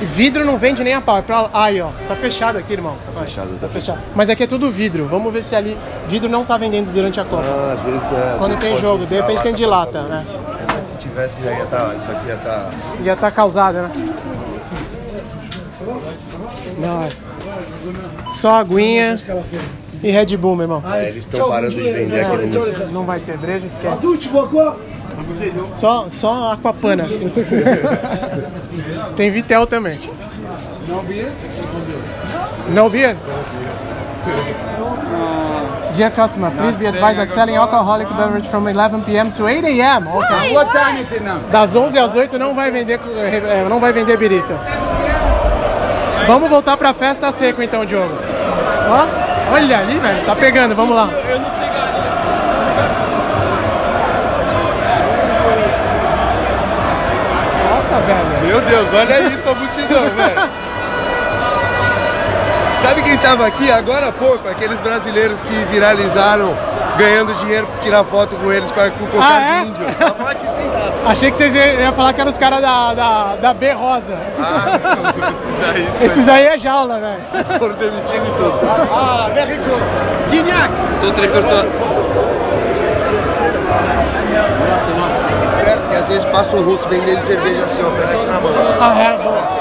E 0.00 0.04
vidro 0.04 0.44
não 0.44 0.56
vende 0.56 0.84
nem 0.84 0.94
a 0.94 1.00
pau. 1.00 1.18
É 1.18 1.22
pra... 1.22 1.48
Aí, 1.52 1.80
ó. 1.80 1.88
Tá 2.06 2.14
fechado 2.14 2.58
aqui, 2.58 2.72
irmão. 2.74 2.96
Tá 3.14 3.20
fechado, 3.22 3.58
tá 3.60 3.68
fechado. 3.68 3.98
Mas 4.14 4.30
aqui 4.30 4.44
é 4.44 4.46
tudo 4.46 4.70
vidro. 4.70 5.06
Vamos 5.06 5.32
ver 5.32 5.42
se 5.42 5.56
ali. 5.56 5.78
Vidro 6.06 6.28
não 6.28 6.44
tá 6.44 6.56
vendendo 6.56 6.92
durante 6.92 7.18
a 7.18 7.24
Copa. 7.24 7.42
Ah, 7.44 7.76
às 7.76 7.82
vezes 7.84 8.02
é. 8.02 8.36
Quando 8.38 8.58
tem 8.58 8.76
jogo, 8.76 9.06
de 9.06 9.16
repente 9.16 9.42
tem 9.42 9.54
de 9.54 9.66
lata, 9.66 10.02
né? 10.02 10.24
Se 10.90 11.08
tivesse 11.08 11.42
já 11.42 11.50
ia 11.50 11.64
estar. 11.64 11.94
Isso 11.96 12.10
aqui 12.10 12.26
ia 12.28 12.34
estar. 12.34 12.66
Ia 13.02 13.16
tá 13.16 13.30
causada, 13.30 13.82
né? 13.82 13.90
Não, 16.78 17.02
é. 17.02 17.08
Só 18.26 18.56
aguinha 18.60 19.16
e 20.02 20.10
Red 20.10 20.36
Bull, 20.36 20.54
meu 20.56 20.64
irmão. 20.64 20.82
É, 20.92 21.08
eles 21.08 21.24
estão 21.24 21.48
parando 21.48 21.74
de 21.74 21.82
vender 21.82 22.20
aqui 22.20 22.36
no 22.36 22.42
mundo. 22.42 22.92
Não 22.92 23.04
vai 23.04 23.20
ter 23.20 23.36
breja, 23.36 23.66
esquece. 23.66 24.06
Só, 25.66 26.06
só 26.08 26.52
aquapana, 26.52 27.04
assim. 27.04 27.28
Tem 29.16 29.30
Vitel 29.30 29.66
também. 29.66 30.10
No 32.74 32.88
beer? 32.90 33.16
Dear 35.92 36.10
customer, 36.10 36.50
please 36.52 36.76
be 36.76 36.86
advised 36.86 37.18
that 37.18 37.30
selling 37.30 37.56
alcoholic 37.56 38.08
beverage 38.10 38.46
from 38.48 38.68
11 38.68 39.02
p.m. 39.04 39.32
to 39.32 39.46
8 39.48 39.64
a.m. 39.64 40.06
Okay. 40.06 40.52
What 40.54 40.70
time 40.70 40.98
is 40.98 41.10
it 41.10 41.22
now? 41.22 41.40
Das 41.50 41.74
11 41.74 41.98
às 41.98 42.14
8 42.14 42.38
não 42.38 42.54
vai 42.54 42.70
vender, 42.70 43.00
eh, 43.16 43.66
não 43.68 43.80
vai 43.80 43.92
vender 43.92 44.16
birita. 44.16 44.60
Vamos 46.26 46.50
voltar 46.50 46.76
pra 46.76 46.92
festa 46.92 47.30
seco 47.32 47.62
então, 47.62 47.84
Diogo. 47.84 48.14
Ó, 48.90 49.52
olha 49.54 49.78
ali, 49.78 49.98
velho, 49.98 50.24
tá 50.26 50.34
pegando, 50.36 50.74
vamos 50.74 50.94
lá. 50.94 51.08
Nossa, 57.70 58.00
velho. 58.02 58.46
Meu 58.46 58.60
Deus, 58.60 58.88
olha 58.94 59.20
isso 59.34 59.48
a 59.48 59.54
multidão, 59.54 60.02
velho. 60.10 60.50
Sabe 62.82 63.02
quem 63.02 63.18
tava 63.18 63.46
aqui 63.46 63.70
agora 63.70 64.08
há 64.08 64.12
pouco? 64.12 64.48
Aqueles 64.48 64.78
brasileiros 64.80 65.42
que 65.42 65.64
viralizaram 65.70 66.56
ganhando 66.98 67.32
dinheiro 67.34 67.66
pra 67.66 67.78
tirar 67.78 68.04
foto 68.04 68.36
com 68.36 68.52
eles 68.52 68.70
com, 68.72 68.80
a- 68.80 68.90
com 68.90 69.04
o 69.04 69.08
cocá 69.08 69.24
Ah, 69.26 69.40
é? 69.40 69.60
de 69.64 69.68
índio. 69.70 69.86
Tava 69.98 70.30
aqui 70.30 70.50
sentado. 70.50 70.92
Achei 71.06 71.30
que 71.30 71.36
vocês 71.36 71.54
iam 71.54 71.92
falar 71.92 72.12
que 72.12 72.20
eram 72.20 72.30
os 72.30 72.36
caras 72.36 72.60
da, 72.60 72.92
da, 72.94 73.36
da 73.36 73.54
B 73.54 73.72
Rosa. 73.72 74.18
Ah, 74.38 74.78
não, 74.82 75.28
esses 75.30 75.68
aí. 75.68 75.88
Esses 76.06 76.28
aí 76.28 76.46
é 76.46 76.58
jaula, 76.58 76.98
velho. 76.98 77.22
Foram 77.58 77.74
demitidos 77.76 78.28
e 78.28 78.32
tudo. 78.32 78.58
Ah, 78.92 79.30
very 79.34 79.56
good. 79.56 79.82
Guignac. 80.30 80.70
Todo 81.00 81.20
repertório. 81.20 81.70
Perto, 85.64 85.88
que 85.90 85.96
às 85.96 86.08
vezes 86.08 86.24
passa 86.26 86.56
um 86.56 86.62
russo 86.62 86.88
vendendo 86.88 87.22
cerveja 87.24 87.64
assim, 87.64 87.82
oferece 87.82 88.26
na 88.26 88.40
mão. 88.40 88.52
Ah, 88.80 89.00
é? 89.00 89.57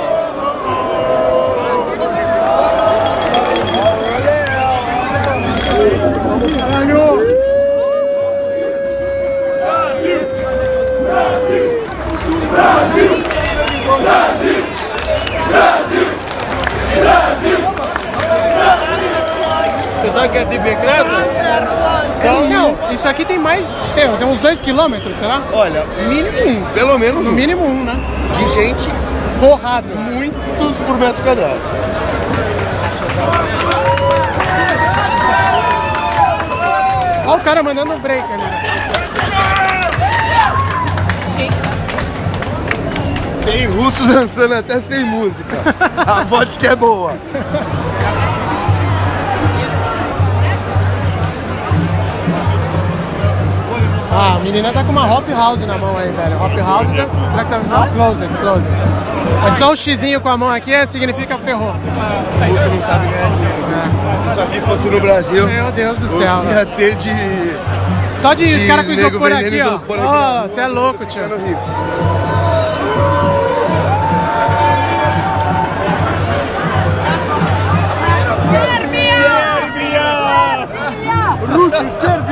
Você 19.99 20.11
sabe 20.11 20.29
que 20.29 20.37
é 20.37 20.45
de 20.45 20.57
Bicresta? 20.59 21.27
Então, 22.19 22.47
não, 22.49 22.91
isso 22.91 23.07
aqui 23.07 23.25
tem 23.25 23.39
mais. 23.39 23.65
Tem, 23.95 24.07
tem 24.17 24.27
uns 24.27 24.39
2 24.39 24.61
quilômetros, 24.61 25.17
será? 25.17 25.41
Olha, 25.51 25.85
mínimo 26.07 26.37
um, 26.47 26.63
pelo 26.73 26.97
menos 26.97 27.25
No 27.25 27.31
um. 27.31 27.35
mínimo 27.35 27.65
um, 27.65 27.83
né? 27.83 27.95
De 28.31 28.47
gente, 28.49 28.89
Forrado. 29.39 29.87
muitos 29.95 30.77
por 30.79 30.97
metro 30.97 31.23
quadrado. 31.23 31.59
Olha 37.27 37.41
o 37.41 37.43
cara 37.43 37.61
mandando 37.61 37.91
um 37.91 37.99
break 37.99 38.23
ali. 38.31 38.43
Tem 43.43 43.65
russo 43.67 44.07
dançando 44.07 44.53
até 44.53 44.79
sem 44.79 45.03
música. 45.03 45.57
A 45.97 46.23
vodka 46.27 46.67
é 46.67 46.75
boa. 46.75 47.17
Ah, 54.09 54.35
a 54.35 54.39
menina 54.39 54.71
tá 54.71 54.85
com 54.85 54.93
uma 54.93 55.05
Hop 55.13 55.27
House 55.29 55.65
na 55.65 55.77
mão 55.77 55.97
aí, 55.97 56.09
velho. 56.09 56.41
Hop 56.41 56.57
House, 56.57 56.87
né? 56.89 57.09
será 57.29 57.43
que 57.43 57.49
tá. 57.49 57.59
Não, 57.59 57.89
closet, 57.89 58.33
closet. 58.37 58.71
É 59.47 59.51
só 59.53 59.71
o 59.71 59.75
xizinho 59.75 60.19
com 60.19 60.29
a 60.29 60.37
mão 60.37 60.49
aqui, 60.49 60.73
é, 60.73 60.85
significa 60.85 61.37
ferrou. 61.37 61.69
O 61.69 62.51
russo 62.51 62.69
não 62.69 62.81
sabe 62.81 63.07
ganhar 63.07 63.31
dinheiro. 63.31 63.57
Se 64.23 64.31
isso 64.31 64.41
aqui 64.41 64.61
fosse 64.61 64.87
no 64.89 64.99
Brasil, 64.99 65.47
Meu 65.47 65.71
Deus 65.71 65.99
do 65.99 66.07
céu. 66.07 66.43
ia 66.49 66.65
ter 66.65 66.95
de. 66.95 67.09
Só 68.21 68.33
de 68.33 68.45
os 68.45 68.49
de 68.51 68.67
caras 68.67 68.85
com 68.85 68.91
isopor 68.91 69.31
aqui, 69.31 69.61
ó. 69.61 70.47
você 70.47 70.61
é 70.61 70.67
louco, 70.67 71.05
tio. 71.05 71.23
ficando 71.23 71.45
rico. 71.45 71.61
Rússia, 81.49 81.89
Serbia! 82.01 82.26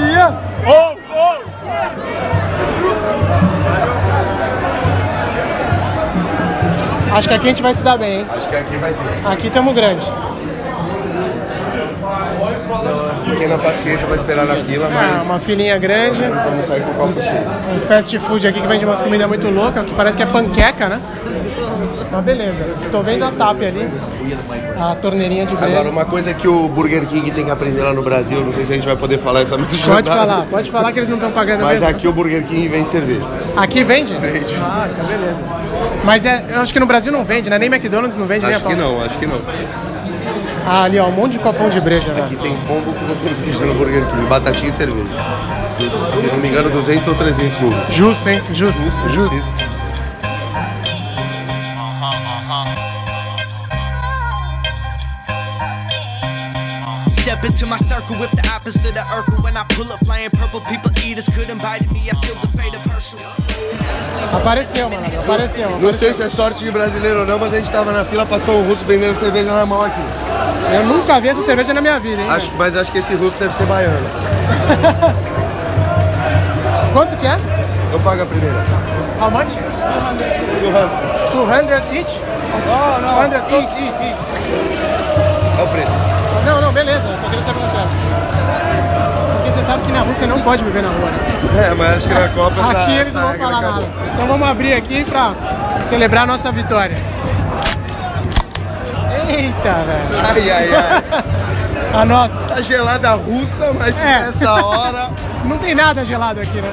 Acho 7.15 7.29
que 7.29 7.33
aqui 7.33 7.45
a 7.45 7.49
gente 7.49 7.61
vai 7.61 7.73
se 7.73 7.81
dar 7.81 7.97
bem, 7.97 8.19
hein? 8.19 8.25
Acho 8.29 8.49
que 8.49 8.55
aqui 8.57 8.75
vai 8.75 8.91
ter. 8.93 9.27
Aqui 9.31 9.49
tamo 9.49 9.73
grande. 9.73 10.05
Pequena 13.29 13.57
paciência 13.57 14.05
pra 14.05 14.17
esperar 14.17 14.45
na 14.45 14.55
fila, 14.55 14.87
Ah, 14.87 14.91
mas 15.19 15.25
uma 15.25 15.39
filinha 15.39 15.77
grande. 15.77 16.19
vamos 16.21 16.65
sair 16.65 16.81
com 16.81 16.91
o 16.91 16.93
copo 17.07 17.21
cheio. 17.21 17.41
Um 17.73 17.79
fast 17.87 18.19
food 18.19 18.45
aqui 18.45 18.59
que 18.59 18.67
vende 18.67 18.83
umas 18.83 18.99
comidas 18.99 19.27
muito 19.29 19.49
loucas, 19.49 19.85
que 19.85 19.93
parece 19.93 20.17
que 20.17 20.23
é 20.23 20.25
panqueca, 20.25 20.89
né? 20.89 20.99
Mas 22.11 22.23
beleza. 22.23 22.65
Tô 22.91 23.01
vendo 23.01 23.23
a 23.23 23.31
TAP 23.31 23.61
ali. 23.63 23.89
A 24.77 24.95
torneirinha 24.95 25.45
de 25.45 25.55
breja. 25.55 25.71
Agora, 25.73 25.89
uma 25.89 26.03
coisa 26.05 26.33
que 26.33 26.47
o 26.49 26.67
Burger 26.67 27.07
King 27.07 27.31
tem 27.31 27.45
que 27.45 27.51
aprender 27.51 27.81
lá 27.81 27.93
no 27.93 28.03
Brasil, 28.03 28.41
não 28.43 28.51
sei 28.51 28.65
se 28.65 28.73
a 28.73 28.75
gente 28.75 28.85
vai 28.85 28.95
poder 28.97 29.19
falar 29.19 29.41
essa 29.41 29.57
mesma 29.57 29.93
Pode 29.93 30.09
falar, 30.09 30.45
pode 30.51 30.69
falar 30.69 30.91
que 30.91 30.99
eles 30.99 31.07
não 31.09 31.15
estão 31.15 31.31
pagando 31.31 31.61
Mas 31.63 31.79
mesmo. 31.79 31.87
aqui 31.87 32.07
o 32.09 32.11
Burger 32.11 32.43
King 32.43 32.67
vende 32.67 32.89
cerveja. 32.89 33.25
Aqui 33.55 33.83
vende? 33.83 34.13
Vende. 34.15 34.53
Ah, 34.61 34.87
então 34.91 35.05
beleza. 35.05 35.64
Mas 36.03 36.25
é, 36.25 36.45
eu 36.49 36.61
acho 36.61 36.73
que 36.73 36.79
no 36.79 36.85
Brasil 36.85 37.11
não 37.11 37.23
vende, 37.23 37.49
né? 37.49 37.57
Nem 37.57 37.67
McDonald's 37.69 38.17
não 38.17 38.25
vende, 38.27 38.45
né, 38.45 38.55
Acho 38.55 38.65
que 38.65 38.75
não, 38.75 39.03
acho 39.03 39.17
que 39.17 39.25
não. 39.25 39.41
Ah, 40.67 40.83
ali, 40.83 40.99
ó, 40.99 41.05
um 41.07 41.11
monte 41.11 41.33
de 41.33 41.39
copão 41.39 41.69
de 41.69 41.79
breja, 41.79 42.11
Aqui 42.11 42.35
velho. 42.35 42.37
tem 42.39 42.57
combo 42.67 42.91
com 42.93 43.15
cerveja 43.15 43.65
no 43.65 43.75
Burger 43.75 44.03
King, 44.05 44.25
batatinha 44.27 44.69
e 44.69 44.73
cerveja. 44.73 45.07
Se 45.77 46.27
não 46.27 46.37
me 46.37 46.47
engano, 46.47 46.69
200 46.69 47.07
ou 47.07 47.15
300 47.15 47.59
no 47.59 47.73
Justo, 47.91 48.29
hein? 48.29 48.41
Justo, 48.51 48.81
justo. 49.09 49.39
Step 49.39 49.74
into 57.45 57.65
my 57.65 57.77
circle, 57.77 58.15
whip 58.17 58.31
the 58.31 58.47
opposite 58.53 58.97
of 58.97 59.05
Urkel. 59.07 59.41
When 59.43 59.55
I 59.55 59.63
pull 59.69 59.91
up 59.91 59.99
flying 59.99 60.29
purple, 60.31 60.59
people 60.61 60.91
eaters 61.03 61.29
could 61.29 61.49
invite 61.49 61.89
me. 61.91 62.09
I 62.09 62.13
sealed 62.15 62.41
the 62.41 62.47
fate 62.57 62.75
of 62.75 62.83
Herschel. 62.83 63.19
Apareceu, 64.33 64.89
mano. 64.89 65.05
Apareceu. 65.19 65.69
Não 65.79 65.93
sei 65.93 66.13
se 66.13 66.23
é 66.23 66.29
sorte 66.29 66.63
de 66.63 66.71
brasileiro 66.71 67.21
ou 67.21 67.25
não, 67.25 67.39
mas 67.39 67.53
a 67.53 67.57
gente 67.57 67.69
tava 67.69 67.91
na 67.91 68.03
fila, 68.03 68.25
passou 68.25 68.55
um 68.55 68.67
russo 68.67 68.83
vendendo 68.85 69.17
cerveja 69.19 69.51
na 69.51 69.65
mão 69.65 69.83
aqui. 69.83 70.01
Eu 70.73 70.83
nunca 70.85 71.19
vi 71.19 71.29
essa 71.29 71.43
cerveja 71.43 71.73
na 71.73 71.81
minha 71.81 71.99
vida, 71.99 72.21
hein? 72.21 72.29
Acho, 72.29 72.51
mas 72.57 72.75
acho 72.75 72.91
que 72.91 72.97
esse 72.97 73.13
russo 73.13 73.37
deve 73.37 73.53
ser 73.53 73.65
baiano. 73.65 73.95
Quanto 76.93 77.15
que 77.17 77.27
é? 77.27 77.37
Eu 77.91 77.99
pago 77.99 78.23
a 78.23 78.25
primeira. 78.25 78.63
How 79.19 79.29
much? 79.29 79.53
200 81.31 81.93
each? 81.93 82.19
No, 82.65 83.01
no. 83.01 83.27
200 83.27 83.51
each, 83.51 83.79
each, 83.79 84.03
each. 84.03 84.19
É 85.59 85.63
o 85.63 85.67
preço. 85.67 86.14
Não, 86.45 86.61
não, 86.61 86.71
beleza. 86.71 87.01
Só 87.17 87.27
queria 87.27 87.43
saber 87.43 87.59
quanto 87.59 87.75
era. 87.75 89.35
Porque 89.35 89.51
você 89.51 89.63
sabe 89.63 89.83
que 89.83 89.91
na 89.91 90.01
Rússia 90.01 90.27
não 90.27 90.39
pode 90.39 90.63
beber 90.63 90.83
na 90.83 90.89
rua, 90.89 91.09
né? 91.11 91.67
É, 91.69 91.73
mas 91.75 91.97
acho 91.97 92.07
que 92.07 92.13
na 92.13 92.27
Copa 92.29 92.59
essa, 92.61 92.71
Aqui 92.71 92.91
eles 92.93 93.07
essa 93.15 93.19
não 93.21 93.27
vão 93.29 93.37
falar 93.37 93.59
acabou. 93.59 93.81
nada. 93.81 94.09
Então 94.13 94.27
vamos 94.27 94.47
abrir 94.47 94.73
aqui 94.73 95.03
pra 95.03 95.33
celebrar 95.85 96.23
a 96.23 96.27
nossa 96.27 96.51
vitória. 96.51 96.97
Eita, 99.27 99.73
velho. 99.73 100.25
Ai, 100.33 100.51
ai, 100.51 100.69
ai. 100.75 101.03
A 102.01 102.03
nossa. 102.03 102.41
Tá 102.43 102.61
gelada 102.61 103.09
a 103.11 103.13
russa, 103.13 103.71
mas 103.77 103.97
É. 103.97 104.19
nessa 104.21 104.53
hora... 104.65 105.09
Não 105.45 105.57
tem 105.57 105.73
nada 105.73 106.03
gelado 106.03 106.41
aqui, 106.41 106.59
né? 106.59 106.69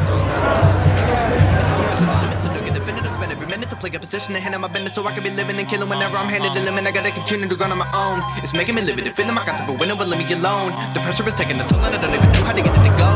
Play 3.83 3.91
a 3.97 3.99
position 3.99 4.33
and 4.37 4.43
handle 4.45 4.61
my 4.61 4.69
business 4.69 4.95
so 4.95 5.05
I 5.05 5.11
can 5.11 5.25
be 5.25 5.31
living 5.31 5.59
and 5.59 5.69
killing 5.69 5.89
whenever 5.89 6.17
I'm 6.17 6.29
handed 6.29 6.55
the 6.55 6.61
limit. 6.61 6.87
I 6.87 6.93
gotta 6.93 7.11
continue 7.11 7.49
to 7.49 7.57
grind 7.57 7.73
on 7.73 7.79
my 7.79 7.91
own. 7.93 8.23
It's 8.39 8.55
making 8.55 8.77
me 8.77 8.83
live 8.83 8.99
it, 8.99 9.09
feeling 9.17 9.35
my 9.35 9.45
concept 9.45 9.69
for 9.69 9.77
winning, 9.77 9.99
but 9.99 10.07
let 10.07 10.19
me 10.23 10.27
alone. 10.33 10.71
The 10.95 11.01
pressure 11.01 11.27
is 11.27 11.35
taking 11.35 11.57
its 11.57 11.67
toll 11.67 11.83
and 11.83 11.95
I 11.97 11.99
don't 12.01 12.15
even 12.15 12.31
know 12.31 12.45
how 12.47 12.53
to 12.53 12.63
get 12.63 12.71
it 12.79 12.83
to 12.87 12.93
go. 12.95 13.11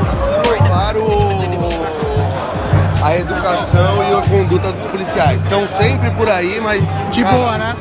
Claro, 0.67 1.07
a 3.01 3.17
educação 3.17 4.03
e 4.03 4.13
a 4.13 4.23
conduta 4.23 4.73
dos 4.73 4.91
policiais. 4.91 5.41
Estão 5.41 5.69
sempre 5.69 6.11
por 6.11 6.29
aí, 6.29 6.61
mas... 6.61 6.83
De 7.13 7.23
cara, 7.23 7.37
boa, 7.37 7.59
né? 7.59 7.77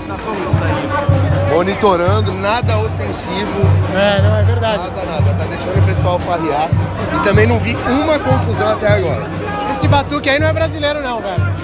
Monitorando, 1.50 2.32
nada 2.34 2.78
ostensivo, 2.78 3.65
É, 3.95 4.21
não, 4.21 4.38
é 4.38 4.43
verdade. 4.43 4.78
nada, 4.78 5.06
nada. 5.06 5.34
Tá 5.34 5.45
deixando 5.45 5.80
o 5.80 5.86
pessoal 5.86 6.19
farrear. 6.19 6.69
E 7.15 7.24
também 7.24 7.48
não 7.48 7.58
vi 7.58 7.76
uma 7.88 8.19
confusão 8.19 8.74
até 8.74 8.88
agora. 8.89 9.24
Esse 9.76 9.88
batuque 9.88 10.30
aí 10.30 10.38
não 10.39 10.48
é 10.48 10.54
brasileiro, 10.54 11.02
não, 11.02 11.19
velho. 11.19 11.54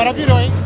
agora 0.00 0.14
virou, 0.14 0.40
hein? 0.40 0.59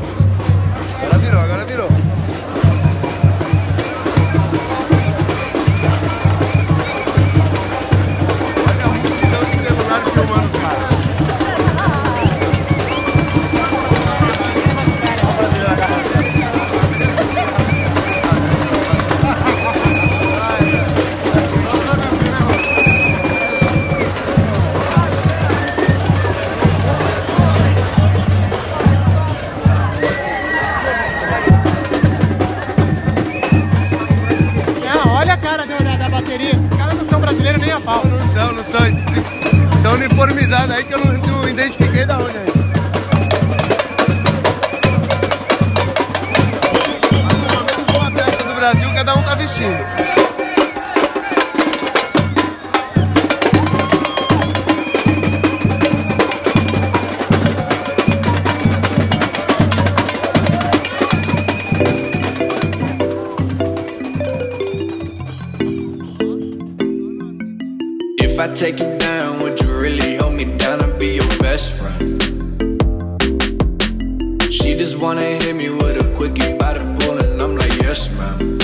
She 74.64 74.74
just 74.74 74.96
wanna 74.96 75.20
hit 75.20 75.54
me 75.54 75.68
with 75.68 76.00
a 76.00 76.04
quickie 76.16 76.56
by 76.56 76.72
the 76.72 76.80
pool, 76.96 77.18
and 77.18 77.38
I'm 77.38 77.54
like, 77.54 77.70
yes, 77.82 78.08
ma'am. 78.16 78.56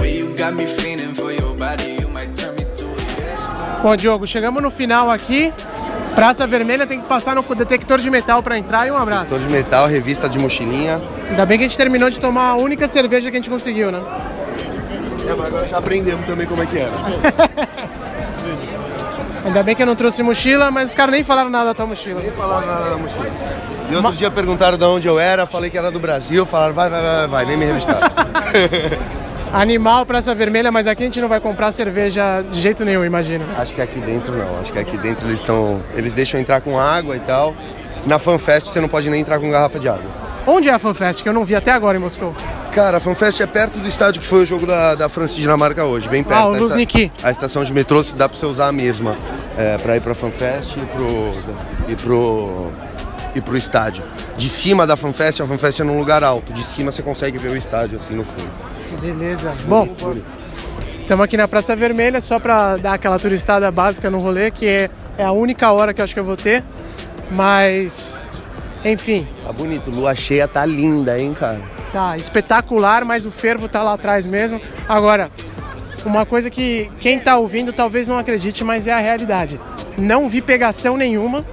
Way 0.00 0.18
you 0.18 0.34
got 0.34 0.54
me 0.54 0.66
feeling 0.66 1.14
for 1.14 1.30
your 1.30 1.54
body, 1.54 1.96
you 2.00 2.08
might 2.08 2.34
turn 2.36 2.56
me 2.56 2.64
to 2.64 2.84
a 2.84 2.96
yes, 3.20 3.40
ma'am. 3.46 3.82
Bom, 3.84 3.94
Diogo, 3.94 4.26
chegamos 4.26 4.60
no 4.60 4.68
final 4.68 5.12
aqui. 5.12 5.52
Praça 6.16 6.44
Vermelha 6.44 6.88
tem 6.88 7.00
que 7.00 7.06
passar 7.06 7.36
no 7.36 7.42
detector 7.54 8.00
de 8.00 8.10
metal 8.10 8.42
pra 8.42 8.58
entrar 8.58 8.88
e 8.88 8.90
um 8.90 8.96
abraço. 8.96 9.30
Tô 9.30 9.38
de 9.38 9.48
metal, 9.48 9.86
revista 9.86 10.28
de 10.28 10.40
mochilinha. 10.40 11.00
Ainda 11.30 11.46
bem 11.46 11.56
que 11.56 11.64
a 11.64 11.68
gente 11.68 11.78
terminou 11.78 12.10
de 12.10 12.18
tomar 12.18 12.48
a 12.48 12.56
única 12.56 12.88
cerveja 12.88 13.30
que 13.30 13.36
a 13.36 13.40
gente 13.40 13.48
conseguiu, 13.48 13.92
né? 13.92 14.02
É, 15.24 15.34
mas 15.34 15.46
agora 15.46 15.68
já 15.68 15.78
aprendemos 15.78 16.26
também 16.26 16.48
como 16.48 16.64
é 16.64 16.66
que 16.66 16.78
era. 16.78 16.90
Ainda 19.44 19.62
bem 19.62 19.74
que 19.74 19.82
eu 19.82 19.86
não 19.86 19.96
trouxe 19.96 20.22
mochila, 20.22 20.70
mas 20.70 20.90
os 20.90 20.94
caras 20.94 21.12
nem 21.12 21.24
falaram 21.24 21.50
nada 21.50 21.66
da 21.66 21.74
tua 21.74 21.86
mochila. 21.86 22.20
Nem 22.20 22.30
falaram 22.30 22.66
nada 22.66 22.90
da 22.90 22.96
mochila. 22.96 23.26
E 23.90 23.96
outro 23.96 24.12
dia 24.12 24.30
perguntaram 24.30 24.78
de 24.78 24.84
onde 24.84 25.08
eu 25.08 25.18
era, 25.18 25.46
falei 25.46 25.68
que 25.68 25.76
era 25.76 25.90
do 25.90 25.98
Brasil, 25.98 26.46
falaram 26.46 26.72
vai, 26.72 26.88
vai, 26.88 27.02
vai, 27.02 27.16
vai, 27.16 27.28
vai 27.28 27.44
nem 27.44 27.56
me 27.56 27.64
revistaram. 27.66 28.00
Animal, 29.52 30.06
Praça 30.06 30.34
Vermelha, 30.34 30.72
mas 30.72 30.86
aqui 30.86 31.02
a 31.02 31.06
gente 31.06 31.20
não 31.20 31.28
vai 31.28 31.38
comprar 31.38 31.70
cerveja 31.72 32.42
de 32.50 32.58
jeito 32.58 32.86
nenhum, 32.86 33.04
imagina. 33.04 33.44
Acho 33.58 33.74
que 33.74 33.82
aqui 33.82 34.00
dentro 34.00 34.34
não, 34.34 34.60
acho 34.60 34.72
que 34.72 34.78
aqui 34.78 34.96
dentro 34.96 35.26
eles 35.26 35.40
estão. 35.40 35.82
Eles 35.94 36.14
deixam 36.14 36.40
entrar 36.40 36.62
com 36.62 36.80
água 36.80 37.14
e 37.16 37.20
tal. 37.20 37.54
Na 38.06 38.18
FanFest 38.18 38.68
você 38.68 38.80
não 38.80 38.88
pode 38.88 39.10
nem 39.10 39.20
entrar 39.20 39.38
com 39.38 39.50
garrafa 39.50 39.78
de 39.78 39.90
água. 39.90 40.21
Onde 40.46 40.68
é 40.68 40.72
a 40.72 40.78
FanFest? 40.78 41.22
Que 41.22 41.28
eu 41.28 41.32
não 41.32 41.44
vi 41.44 41.54
até 41.54 41.70
agora 41.70 41.96
em 41.96 42.00
Moscou. 42.00 42.34
Cara, 42.72 42.96
a 42.96 43.00
FanFest 43.00 43.40
é 43.40 43.46
perto 43.46 43.78
do 43.78 43.86
estádio 43.86 44.20
que 44.20 44.26
foi 44.26 44.42
o 44.42 44.46
jogo 44.46 44.66
da, 44.66 44.94
da 44.94 45.08
França 45.08 45.36
e 45.38 45.40
Dinamarca 45.42 45.84
hoje, 45.84 46.08
bem 46.08 46.24
perto. 46.24 46.40
Ah, 46.40 46.46
o 46.46 46.58
Luzhniki. 46.58 47.12
A 47.22 47.30
estação 47.30 47.62
de 47.62 47.72
metrô 47.72 48.02
dá 48.16 48.28
pra 48.28 48.38
você 48.38 48.46
usar 48.46 48.68
a 48.68 48.72
mesma 48.72 49.16
é, 49.56 49.76
pra 49.78 49.96
ir 49.96 50.00
pra 50.00 50.14
FanFest 50.14 50.76
e 50.76 50.80
pro, 50.80 51.32
e, 51.88 51.96
pro, 51.96 52.72
e 53.34 53.40
pro 53.40 53.56
estádio. 53.56 54.02
De 54.36 54.48
cima 54.48 54.86
da 54.86 54.96
FanFest, 54.96 55.40
a 55.42 55.46
FanFest 55.46 55.80
é 55.80 55.84
num 55.84 55.98
lugar 55.98 56.24
alto. 56.24 56.52
De 56.52 56.62
cima 56.62 56.90
você 56.90 57.02
consegue 57.02 57.36
ver 57.36 57.50
o 57.50 57.56
estádio 57.56 57.98
assim 57.98 58.14
no 58.14 58.24
fundo. 58.24 58.50
Beleza. 59.00 59.54
Bom, 59.66 59.88
estamos 61.00 61.24
aqui 61.24 61.36
na 61.36 61.46
Praça 61.46 61.76
Vermelha 61.76 62.20
só 62.20 62.40
para 62.40 62.78
dar 62.78 62.94
aquela 62.94 63.18
turistada 63.18 63.70
básica 63.70 64.10
no 64.10 64.18
rolê, 64.18 64.50
que 64.50 64.66
é, 64.66 64.90
é 65.18 65.24
a 65.24 65.32
única 65.32 65.70
hora 65.72 65.92
que 65.92 66.00
eu 66.00 66.04
acho 66.04 66.14
que 66.14 66.20
eu 66.20 66.24
vou 66.24 66.36
ter. 66.36 66.64
Mas, 67.30 68.18
enfim, 68.84 69.26
Tá 69.46 69.52
bonito, 69.52 69.90
lua 69.90 70.14
cheia 70.14 70.46
tá 70.48 70.64
linda, 70.66 71.18
hein, 71.18 71.34
cara? 71.38 71.60
tá 71.92 72.16
espetacular, 72.16 73.04
mas 73.04 73.26
o 73.26 73.30
fervo 73.30 73.68
tá 73.68 73.82
lá 73.82 73.92
atrás 73.94 74.24
mesmo. 74.26 74.60
Agora, 74.88 75.30
uma 76.04 76.24
coisa 76.24 76.48
que 76.50 76.90
quem 77.00 77.18
tá 77.20 77.36
ouvindo 77.36 77.72
talvez 77.72 78.08
não 78.08 78.18
acredite, 78.18 78.64
mas 78.64 78.86
é 78.86 78.92
a 78.92 78.98
realidade. 78.98 79.60
Não 79.98 80.28
vi 80.28 80.40
pegação 80.40 80.96
nenhuma. 80.96 81.44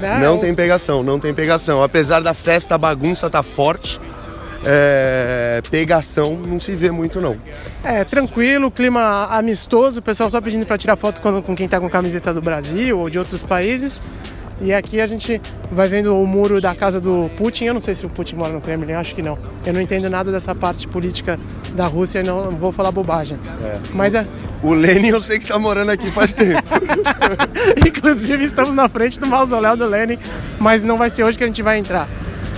né? 0.00 0.18
Não 0.20 0.38
tem 0.38 0.54
pegação, 0.54 1.02
não 1.04 1.20
tem 1.20 1.32
pegação. 1.32 1.82
Apesar 1.82 2.20
da 2.20 2.34
festa, 2.34 2.74
a 2.74 2.78
bagunça 2.78 3.30
tá 3.30 3.42
forte. 3.42 4.00
é, 4.66 5.62
pegação 5.70 6.34
não 6.34 6.58
se 6.58 6.74
vê 6.74 6.90
muito 6.90 7.20
não. 7.20 7.36
É, 7.84 8.02
tranquilo, 8.04 8.70
clima 8.72 9.28
amistoso, 9.30 10.00
o 10.00 10.02
pessoal 10.02 10.28
só 10.28 10.40
pedindo 10.40 10.66
para 10.66 10.76
tirar 10.76 10.96
foto 10.96 11.20
com, 11.20 11.40
com 11.40 11.54
quem 11.56 11.68
tá 11.68 11.78
com 11.80 11.88
camiseta 11.88 12.34
do 12.34 12.42
Brasil 12.42 12.98
ou 12.98 13.08
de 13.08 13.18
outros 13.20 13.40
países. 13.42 14.02
E 14.60 14.72
aqui 14.74 15.00
a 15.00 15.06
gente 15.06 15.40
vai 15.70 15.88
vendo 15.88 16.16
o 16.16 16.26
muro 16.26 16.60
da 16.60 16.74
casa 16.74 17.00
do 17.00 17.30
Putin. 17.36 17.66
Eu 17.66 17.74
não 17.74 17.80
sei 17.80 17.94
se 17.94 18.04
o 18.04 18.08
Putin 18.08 18.36
mora 18.36 18.52
no 18.52 18.60
Kremlin, 18.60 18.92
acho 18.92 19.14
que 19.14 19.22
não. 19.22 19.38
Eu 19.64 19.72
não 19.72 19.80
entendo 19.80 20.10
nada 20.10 20.32
dessa 20.32 20.54
parte 20.54 20.88
política 20.88 21.38
da 21.74 21.86
Rússia 21.86 22.20
e 22.20 22.22
não 22.24 22.50
vou 22.50 22.72
falar 22.72 22.90
bobagem. 22.90 23.38
Mas 23.94 24.14
é. 24.14 24.26
O 24.60 24.74
Lenin 24.74 25.08
eu 25.08 25.20
sei 25.22 25.38
que 25.38 25.46
tá 25.46 25.58
morando 25.58 25.90
aqui 25.90 26.10
faz 26.10 26.32
tempo. 26.32 26.62
Inclusive 27.86 28.44
estamos 28.44 28.74
na 28.74 28.88
frente 28.88 29.20
do 29.20 29.26
mausoléu 29.26 29.76
do 29.76 29.86
Lenin, 29.86 30.18
mas 30.58 30.82
não 30.82 30.98
vai 30.98 31.08
ser 31.08 31.22
hoje 31.22 31.38
que 31.38 31.44
a 31.44 31.46
gente 31.46 31.62
vai 31.62 31.78
entrar. 31.78 32.08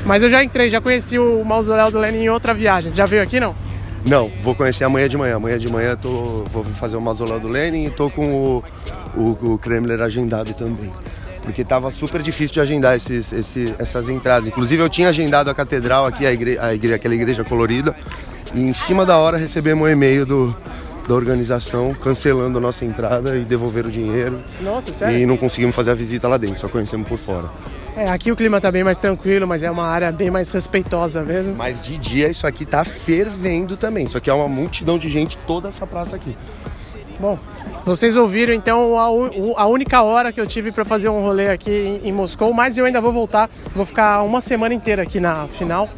Mas 0.07 0.23
eu 0.23 0.31
já 0.31 0.43
entrei, 0.43 0.71
já 0.71 0.81
conheci 0.81 1.19
o 1.19 1.45
mausoléu 1.45 1.91
do 1.91 1.99
Lenin 1.99 2.23
em 2.23 2.29
outra 2.31 2.55
viagem. 2.55 2.91
Você 2.91 2.97
já 2.97 3.05
veio 3.05 3.23
aqui 3.23 3.39
não? 3.39 3.55
Não, 4.07 4.31
vou 4.43 4.55
conhecer 4.55 4.85
amanhã 4.85 5.07
de 5.07 5.19
manhã. 5.19 5.37
Amanhã 5.37 5.59
de 5.59 5.71
manhã 5.71 5.95
tô, 5.95 6.45
vou 6.51 6.65
fazer 6.65 6.97
o 6.97 7.01
mausoléu 7.03 7.39
do 7.39 7.49
Lenin 7.49 7.85
e 7.85 7.91
tô 7.91 8.09
com 8.09 8.33
o, 8.33 8.65
o, 9.15 9.53
o 9.55 9.59
Kremlin 9.59 10.01
agendado 10.01 10.55
também. 10.55 10.91
Porque 11.51 11.65
tava 11.65 11.91
super 11.91 12.23
difícil 12.23 12.55
de 12.55 12.61
agendar 12.61 12.97
esses, 12.97 13.33
esse- 13.33 13.75
essas 13.79 14.09
entradas. 14.09 14.47
Inclusive 14.49 14.81
eu 14.83 14.89
tinha 14.89 15.09
agendado 15.09 15.51
a 15.51 15.55
catedral 15.55 16.07
aqui, 16.07 16.25
a 16.25 16.33
igre, 16.33 16.57
a 16.61 16.73
igre- 16.73 16.95
aquela 16.95 17.15
igreja 17.15 17.43
colorida, 17.43 17.95
e 18.55 18.61
em 18.61 18.73
cima 18.73 19.05
da 19.05 19.19
hora 19.19 19.37
recebemos 19.37 19.85
um 19.85 19.89
e-mail 19.91 20.25
do, 20.25 20.57
da 21.09 21.15
organização 21.15 21.93
cancelando 21.93 22.59
a 22.59 22.61
nossa 22.61 22.85
entrada 22.85 23.37
e 23.37 23.41
devolver 23.45 23.85
o 23.85 23.91
dinheiro. 23.91 24.41
Nossa, 24.61 24.95
sério? 24.95 25.19
E 25.19 25.27
não 25.27 25.37
conseguimos 25.37 25.75
fazer 25.75 25.91
a 25.91 25.95
visita 25.95 26.29
lá 26.29 26.37
dentro, 26.37 26.61
só 26.61 26.69
conhecemos 26.69 27.09
por 27.09 27.19
fora. 27.19 27.49
É, 27.97 28.09
aqui 28.09 28.31
o 28.31 28.37
clima 28.37 28.61
tá 28.61 28.71
bem 28.71 28.85
mais 28.85 28.99
tranquilo, 28.99 29.45
mas 29.47 29.65
é 29.65 29.71
uma 29.71 29.85
área 29.87 30.13
bem 30.13 30.31
mais 30.31 30.51
respeitosa 30.53 31.23
mesmo. 31.25 31.57
Mas 31.57 31.83
de 31.83 31.99
dia 31.99 32.29
isso 32.31 32.47
aqui 32.47 32.65
tá 32.65 32.85
fervendo 32.85 33.77
também. 33.77 34.05
Isso 34.05 34.17
aqui 34.17 34.31
é 34.31 34.33
uma 34.33 34.47
multidão 34.49 34.97
de 34.97 35.09
gente, 35.11 35.37
toda 35.47 35.69
essa 35.69 35.85
praça 35.85 36.15
aqui. 36.15 36.37
Bom, 37.19 37.37
vocês 37.85 38.17
ouviram 38.17 38.53
então 38.53 38.99
a, 38.99 39.63
a 39.63 39.67
única 39.67 40.03
hora 40.03 40.33
que 40.33 40.41
eu 40.41 40.47
tive 40.47 40.71
para 40.73 40.85
fazer 40.85 41.09
um 41.09 41.21
rolê 41.21 41.49
aqui 41.49 41.71
em, 41.71 42.09
em 42.09 42.13
Moscou, 42.13 42.53
mas 42.53 42.77
eu 42.77 42.85
ainda 42.85 43.01
vou 43.01 43.13
voltar, 43.13 43.49
vou 43.75 43.87
ficar 43.87 44.23
uma 44.23 44.41
semana 44.41 44.75
inteira 44.75 45.03
aqui 45.03 45.19
na 45.19 45.47
final, 45.49 45.89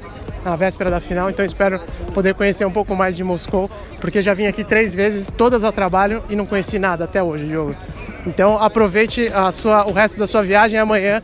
na 0.45 0.57
véspera 0.57 0.91
da 0.91 1.01
final, 1.01 1.31
então 1.31 1.45
espero 1.45 1.81
poder 2.15 2.35
conhecer 2.35 2.65
um 2.65 2.71
pouco 2.71 2.95
mais 2.95 3.17
de 3.17 3.25
Moscou, 3.25 3.71
porque 4.01 4.23
já 4.23 4.35
vim 4.35 4.47
aqui 4.47 4.65
três 4.65 4.95
vezes, 4.95 5.31
todas 5.31 5.65
a 5.65 5.73
trabalho 5.73 6.23
e 6.29 6.37
não 6.37 6.47
conheci 6.47 6.79
nada 6.79 7.05
até 7.05 7.23
hoje, 7.23 7.47
Diogo. 7.47 7.75
Então 8.27 8.63
aproveite 8.63 9.29
a 9.29 9.51
sua, 9.51 9.85
o 9.89 9.93
resto 9.93 10.19
da 10.19 10.27
sua 10.27 10.43
viagem 10.43 10.79
amanhã. 10.79 11.23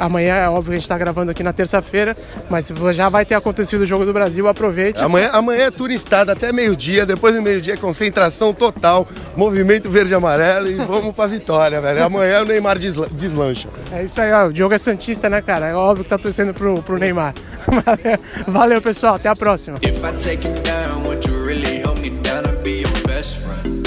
Amanhã 0.00 0.34
é 0.36 0.48
óbvio 0.48 0.64
que 0.64 0.70
a 0.70 0.74
gente 0.76 0.82
está 0.84 0.96
gravando 0.96 1.30
aqui 1.30 1.42
na 1.42 1.52
terça-feira, 1.52 2.16
mas 2.48 2.72
já 2.92 3.08
vai 3.10 3.24
ter 3.26 3.34
acontecido 3.34 3.82
o 3.82 3.86
Jogo 3.86 4.06
do 4.06 4.12
Brasil, 4.12 4.48
aproveite. 4.48 5.02
Amanhã, 5.04 5.30
amanhã 5.32 5.66
é 5.66 5.70
turistada 5.70 6.32
até 6.32 6.50
meio-dia, 6.52 7.04
depois 7.04 7.34
do 7.34 7.42
meio-dia 7.42 7.74
é 7.74 7.76
concentração 7.76 8.54
total, 8.54 9.06
movimento 9.36 9.90
verde 9.90 10.12
e 10.12 10.14
amarelo 10.14 10.68
e 10.68 10.74
vamos 10.74 11.14
pra 11.14 11.26
vitória, 11.26 11.80
velho. 11.80 12.02
Amanhã 12.02 12.40
o 12.40 12.44
Neymar 12.46 12.78
desla- 12.78 13.08
deslancha. 13.12 13.68
É 13.92 14.02
isso 14.04 14.20
aí, 14.20 14.32
ó. 14.32 14.46
O 14.46 14.52
Diogo 14.52 14.72
é 14.74 14.78
Santista, 14.78 15.28
né, 15.28 15.42
cara? 15.42 15.66
É 15.68 15.74
óbvio 15.74 16.04
que 16.04 16.10
tá 16.10 16.16
torcendo 16.18 16.54
pro, 16.54 16.82
pro 16.82 16.96
Neymar. 16.98 17.34
Valeu, 18.48 18.80
pessoal. 18.80 19.16
Até 19.16 19.28
a 19.28 19.36
próxima. 19.36 19.78
If 19.82 20.02
I 20.02 20.12
take 20.18 20.46
you 20.48 20.54
down, 20.62 21.06
would 21.06 21.28
you 21.28 21.44
really 21.46 21.82
hold 21.82 22.00
me 22.00 22.10
down 22.22 22.44
and 22.46 22.62
be 22.62 22.80
your 22.80 22.90
best 23.06 23.36
friend? 23.36 23.86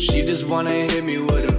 She 0.00 0.22
just 0.24 0.44
wanna 0.46 0.70
hit 0.70 1.02
me 1.04 1.18
with 1.18 1.48
a 1.48 1.53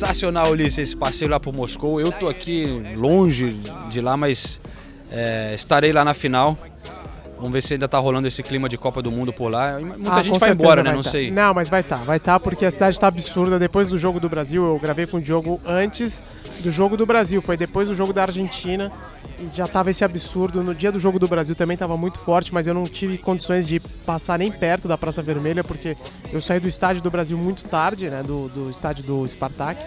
Sensacional, 0.00 0.52
Ulisses, 0.52 0.78
esse 0.78 0.96
passeio 0.96 1.30
lá 1.30 1.38
pro 1.38 1.52
Moscou. 1.52 2.00
Eu 2.00 2.10
tô 2.10 2.26
aqui 2.26 2.64
longe 2.96 3.54
de 3.90 4.00
lá, 4.00 4.16
mas 4.16 4.58
é, 5.12 5.52
estarei 5.54 5.92
lá 5.92 6.02
na 6.02 6.14
final. 6.14 6.56
Vamos 7.40 7.54
ver 7.54 7.62
se 7.62 7.72
ainda 7.72 7.88
tá 7.88 7.98
rolando 7.98 8.28
esse 8.28 8.42
clima 8.42 8.68
de 8.68 8.76
Copa 8.76 9.00
do 9.00 9.10
Mundo 9.10 9.32
por 9.32 9.48
lá. 9.50 9.78
Muita 9.80 10.12
Ah, 10.12 10.22
gente 10.22 10.38
vai 10.38 10.50
embora, 10.50 10.82
né? 10.82 10.90
vai 10.90 10.96
Não 10.96 11.02
tá. 11.02 11.10
sei. 11.10 11.30
Não, 11.30 11.54
mas 11.54 11.68
vai 11.70 11.80
estar, 11.80 11.98
tá, 11.98 12.04
vai 12.04 12.18
estar 12.18 12.38
porque 12.38 12.66
a 12.66 12.70
cidade 12.70 13.00
tá 13.00 13.06
absurda. 13.06 13.58
Depois 13.58 13.88
do 13.88 13.98
jogo 13.98 14.20
do 14.20 14.28
Brasil, 14.28 14.62
eu 14.64 14.78
gravei 14.78 15.06
com 15.06 15.16
o 15.16 15.20
Diogo 15.20 15.58
antes 15.66 16.22
do 16.62 16.70
jogo 16.70 16.96
do 16.96 17.06
Brasil. 17.06 17.40
Foi 17.40 17.56
depois 17.56 17.88
do 17.88 17.94
jogo 17.94 18.12
da 18.12 18.22
Argentina 18.22 18.92
e 19.38 19.48
já 19.56 19.66
tava 19.66 19.90
esse 19.90 20.04
absurdo. 20.04 20.62
No 20.62 20.74
dia 20.74 20.92
do 20.92 21.00
jogo 21.00 21.18
do 21.18 21.26
Brasil 21.26 21.54
também 21.54 21.76
tava 21.78 21.96
muito 21.96 22.18
forte, 22.18 22.52
mas 22.52 22.66
eu 22.66 22.74
não 22.74 22.84
tive 22.84 23.16
condições 23.16 23.66
de 23.66 23.80
passar 23.80 24.38
nem 24.38 24.52
perto 24.52 24.86
da 24.86 24.98
Praça 24.98 25.22
Vermelha 25.22 25.64
porque 25.64 25.96
eu 26.30 26.42
saí 26.42 26.60
do 26.60 26.68
estádio 26.68 27.02
do 27.02 27.10
Brasil 27.10 27.38
muito 27.38 27.64
tarde, 27.64 28.10
né? 28.10 28.22
Do, 28.22 28.48
do 28.50 28.68
estádio 28.70 29.02
do 29.02 29.26
Spartak. 29.26 29.80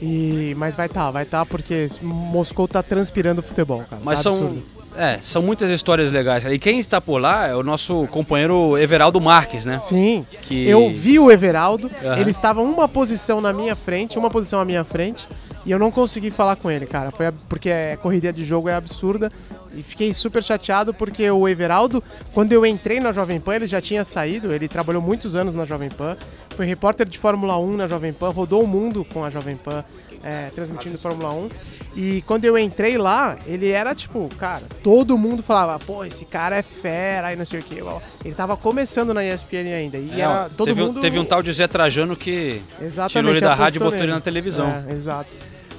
E, 0.00 0.54
mas 0.58 0.76
vai 0.76 0.86
estar, 0.86 1.10
vai 1.10 1.22
estar 1.22 1.44
porque 1.46 1.88
Moscou 2.02 2.68
tá 2.68 2.82
transpirando 2.82 3.42
futebol, 3.42 3.82
cara. 3.88 4.00
Mas 4.04 4.18
tá 4.18 4.24
são. 4.24 4.34
absurdo. 4.34 4.75
É, 4.96 5.18
são 5.20 5.42
muitas 5.42 5.70
histórias 5.70 6.10
legais. 6.10 6.44
E 6.44 6.58
quem 6.58 6.78
está 6.80 7.00
por 7.00 7.18
lá 7.20 7.46
é 7.48 7.54
o 7.54 7.62
nosso 7.62 8.06
companheiro 8.08 8.78
Everaldo 8.78 9.20
Marques, 9.20 9.64
né? 9.64 9.76
Sim. 9.76 10.24
Que- 10.42 10.68
Eu 10.68 10.88
vi 10.90 11.18
o 11.18 11.30
Everaldo, 11.30 11.90
Aham. 12.02 12.18
ele 12.18 12.30
estava 12.30 12.62
uma 12.62 12.88
posição 12.88 13.40
na 13.40 13.52
minha 13.52 13.76
frente, 13.76 14.18
uma 14.18 14.30
posição 14.30 14.58
à 14.60 14.64
minha 14.64 14.84
frente, 14.84 15.26
e 15.64 15.70
eu 15.70 15.78
não 15.78 15.90
consegui 15.90 16.30
falar 16.30 16.56
com 16.56 16.70
ele, 16.70 16.86
cara. 16.86 17.10
Foi 17.10 17.26
porque 17.48 17.70
a 17.70 17.96
correria 17.96 18.32
de 18.32 18.44
jogo 18.44 18.68
é 18.68 18.74
absurda. 18.74 19.30
E 19.74 19.82
fiquei 19.82 20.14
super 20.14 20.42
chateado 20.42 20.94
porque 20.94 21.30
o 21.30 21.46
Everaldo, 21.46 22.02
quando 22.32 22.50
eu 22.52 22.64
entrei 22.64 22.98
na 22.98 23.12
Jovem 23.12 23.38
Pan, 23.38 23.56
ele 23.56 23.66
já 23.66 23.78
tinha 23.78 24.02
saído, 24.04 24.50
ele 24.50 24.68
trabalhou 24.68 25.02
muitos 25.02 25.34
anos 25.34 25.52
na 25.52 25.66
Jovem 25.66 25.90
Pan, 25.90 26.16
foi 26.56 26.64
repórter 26.64 27.06
de 27.06 27.18
Fórmula 27.18 27.58
1 27.58 27.76
na 27.76 27.86
Jovem 27.86 28.10
Pan, 28.14 28.30
rodou 28.30 28.62
o 28.62 28.66
mundo 28.66 29.04
com 29.12 29.22
a 29.22 29.28
Jovem 29.28 29.54
Pan, 29.54 29.84
é, 30.24 30.48
transmitindo 30.54 30.96
Fórmula 30.96 31.30
1. 31.30 31.50
E 31.98 32.22
quando 32.26 32.44
eu 32.44 32.58
entrei 32.58 32.98
lá, 32.98 33.38
ele 33.46 33.70
era 33.70 33.94
tipo, 33.94 34.28
cara, 34.38 34.62
todo 34.82 35.16
mundo 35.16 35.42
falava, 35.42 35.78
pô, 35.78 36.04
esse 36.04 36.26
cara 36.26 36.54
é 36.56 36.62
fera 36.62 37.32
e 37.32 37.36
não 37.36 37.44
sei 37.46 37.60
o 37.60 37.62
quê. 37.62 37.82
Ele 38.22 38.34
tava 38.34 38.54
começando 38.54 39.14
na 39.14 39.24
ESPN 39.24 39.72
ainda. 39.74 39.96
E 39.96 40.10
É, 40.14 40.20
era 40.20 40.50
todo 40.54 40.68
teve, 40.68 40.82
um- 40.82 40.86
mundo. 40.88 41.00
teve 41.00 41.18
um 41.18 41.24
tal 41.24 41.42
de 41.42 41.50
Zé 41.52 41.66
Trajano 41.66 42.14
que 42.14 42.60
Exatamente, 42.80 43.12
tirou 43.12 43.30
ele 43.30 43.40
da 43.40 43.54
rádio 43.54 43.78
e 43.78 43.82
botou 43.82 43.98
ele 43.98 44.12
na 44.12 44.20
televisão. 44.20 44.68
É, 44.86 44.92
exato. 44.92 45.30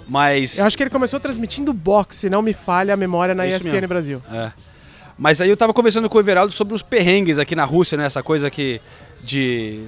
Mas. 0.10 0.58
Eu 0.58 0.66
acho 0.66 0.76
que 0.76 0.82
ele 0.84 0.90
começou 0.90 1.20
transmitindo 1.20 1.72
boxe, 1.72 2.18
se 2.22 2.30
não 2.32 2.42
me 2.42 2.54
falha 2.54 2.96
a 2.96 2.98
memória, 2.98 3.36
na 3.36 3.46
Isso 3.46 3.58
ESPN 3.58 3.72
mesmo. 3.74 3.88
Brasil. 3.88 4.22
É. 4.34 4.52
Mas 5.20 5.40
aí 5.40 5.50
eu 5.50 5.58
tava 5.58 5.74
conversando 5.74 6.10
com 6.10 6.18
o 6.18 6.22
Everaldo 6.22 6.52
sobre 6.52 6.74
os 6.74 6.82
perrengues 6.82 7.38
aqui 7.38 7.56
na 7.56 7.64
Rússia, 7.66 7.96
né? 7.98 8.06
Essa 8.06 8.24
coisa 8.24 8.50
que 8.50 8.82
de 9.24 9.84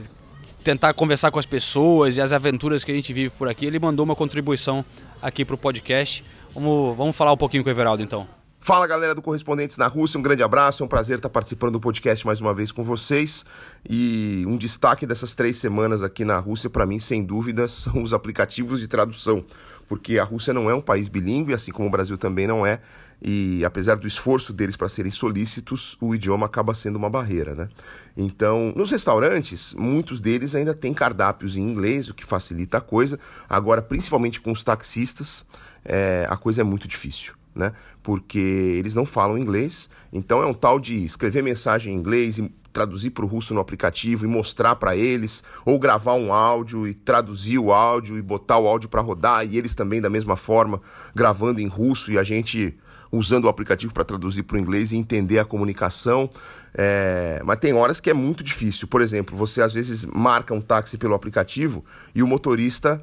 tentar 0.63 0.94
conversar 0.94 1.32
com 1.32 1.39
as 1.39 1.46
pessoas 1.46 2.18
e 2.18 2.22
as 2.22 2.34
aventuras 2.34 2.84
que 2.84 2.92
a 2.92 2.96
gente 2.96 3.13
vive 3.13 3.30
por 3.32 3.48
aqui. 3.48 3.65
Ele 3.65 3.80
mandou 3.80 4.04
uma 4.04 4.15
contribuição 4.15 4.84
aqui 5.21 5.45
pro 5.45 5.58
podcast. 5.58 6.23
Vamos, 6.53 6.97
vamos 6.97 7.15
falar 7.15 7.32
um 7.32 7.38
pouquinho 7.38 7.63
com 7.63 7.69
o 7.69 7.71
Everaldo 7.71 8.01
então. 8.03 8.27
Fala 8.62 8.86
galera 8.86 9.15
do 9.15 9.21
Correspondentes 9.21 9.77
na 9.77 9.88
Rússia, 9.88 10.19
um 10.19 10.21
grande 10.21 10.43
abraço, 10.43 10.84
é 10.84 10.86
um 10.86 10.89
prazer 10.89 11.17
estar 11.17 11.29
participando 11.29 11.71
do 11.73 11.79
podcast 11.79 12.25
mais 12.25 12.41
uma 12.41 12.53
vez 12.53 12.71
com 12.71 12.84
vocês. 12.84 13.45
E 13.89 14.43
um 14.45 14.58
destaque 14.58 15.08
dessas 15.08 15.34
três 15.34 15.58
semanas 15.58 16.03
aqui 16.03 16.25
na 16.25 16.38
Rússia, 16.38 16.69
para 16.69 16.86
mim, 16.86 16.99
sem 16.99 17.23
dúvida, 17.23 17.67
são 17.69 18.03
os 18.03 18.13
aplicativos 18.13 18.79
de 18.79 18.88
tradução, 18.88 19.45
porque 19.88 20.19
a 20.19 20.23
Rússia 20.23 20.53
não 20.53 20.69
é 20.69 20.75
um 20.75 20.82
país 20.82 21.08
bilíngue, 21.08 21.53
assim 21.53 21.71
como 21.71 21.88
o 21.88 21.91
Brasil 21.91 22.17
também 22.17 22.45
não 22.45 22.65
é. 22.65 22.82
E 23.21 23.63
apesar 23.65 23.97
do 23.97 24.08
esforço 24.08 24.53
deles 24.53 24.77
para 24.77 24.88
serem 24.88 25.12
solícitos, 25.12 25.97
o 25.99 26.15
idioma 26.15 26.45
acaba 26.45 26.73
sendo 26.73 26.95
uma 26.95 27.10
barreira, 27.10 27.53
né? 27.53 27.69
Então, 28.15 28.71
nos 28.75 28.91
restaurantes, 28.91 29.73
muitos 29.73 30.21
deles 30.21 30.55
ainda 30.55 30.73
têm 30.73 30.93
cardápios 30.93 31.58
em 31.58 31.62
inglês, 31.62 32.10
o 32.10 32.13
que 32.13 32.25
facilita 32.25 32.77
a 32.77 32.82
coisa. 32.82 33.19
Agora, 33.49 33.82
principalmente 33.82 34.39
com 34.39 34.51
os 34.51 34.63
taxistas, 34.63 35.45
é, 35.84 36.25
a 36.29 36.38
coisa 36.38 36.62
é 36.62 36.63
muito 36.63 36.88
difícil, 36.88 37.34
né? 37.53 37.73
Porque 38.01 38.39
eles 38.39 38.95
não 38.95 39.05
falam 39.05 39.38
inglês, 39.38 39.89
então 40.13 40.41
é 40.41 40.45
um 40.45 40.53
tal 40.53 40.79
de 40.79 41.03
escrever 41.03 41.43
mensagem 41.43 41.93
em 41.93 41.97
inglês 41.97 42.38
e 42.38 42.49
traduzir 42.71 43.10
para 43.10 43.25
o 43.25 43.27
russo 43.27 43.53
no 43.53 43.60
aplicativo 43.60 44.23
e 44.23 44.27
mostrar 44.27 44.75
para 44.75 44.95
eles, 44.95 45.43
ou 45.65 45.77
gravar 45.77 46.13
um 46.13 46.32
áudio 46.32 46.88
e 46.88 46.93
traduzir 46.93 47.58
o 47.58 47.73
áudio 47.73 48.17
e 48.17 48.21
botar 48.21 48.60
o 48.60 48.67
áudio 48.67 48.88
para 48.88 49.01
rodar 49.01 49.45
e 49.45 49.58
eles 49.58 49.75
também 49.75 49.99
da 49.99 50.10
mesma 50.10 50.38
forma 50.38 50.79
gravando 51.13 51.60
em 51.60 51.67
russo 51.67 52.12
e 52.12 52.17
a 52.17 52.23
gente 52.23 52.77
usando 53.12 53.45
o 53.45 53.50
aplicativo 53.50 53.93
para 53.93 54.04
traduzir 54.04 54.43
para 54.43 54.58
o 54.58 54.60
inglês 54.60 54.91
e 54.91 54.98
entender 54.98 55.39
a 55.39 55.45
comunicação. 55.45 56.30
É, 56.74 57.41
Mas 57.43 57.58
tem 57.58 57.74
horas 57.74 58.00
que 58.00 58.10
é 58.10 58.13
muito 58.13 58.43
difícil. 58.43 58.88
Por 58.88 59.02
exemplo, 59.02 59.36
você 59.36 59.62
às 59.62 59.74
vezes 59.74 60.06
marca 60.06 60.54
um 60.54 60.62
táxi 60.62 60.98
pelo 60.98 61.13
aplicativo 61.13 61.84
e 62.13 62.22
o 62.22 62.28
motorista 62.28 63.02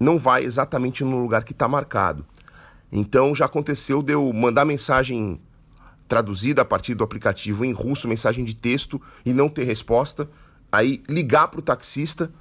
não 0.00 0.18
vai 0.18 0.44
exatamente 0.44 1.04
no 1.04 1.20
lugar 1.20 1.44
que 1.44 1.52
está 1.52 1.68
marcado. 1.68 2.24
Então 2.90 3.34
já 3.34 3.44
aconteceu 3.44 4.02
de 4.02 4.14
eu 4.14 4.32
mandar 4.32 4.64
mensagem 4.64 5.40
traduzida 6.06 6.62
a 6.62 6.64
partir 6.64 6.94
do 6.94 7.04
aplicativo 7.04 7.64
em 7.64 7.72
russo, 7.72 8.08
mensagem 8.08 8.44
de 8.44 8.56
texto, 8.56 9.00
e 9.26 9.32
não 9.32 9.48
ter 9.48 9.64
resposta. 9.64 10.28
Aí 10.72 11.02
ligar 11.08 11.48
para 11.48 11.60
o 11.60 11.62
taxista, 11.62 12.32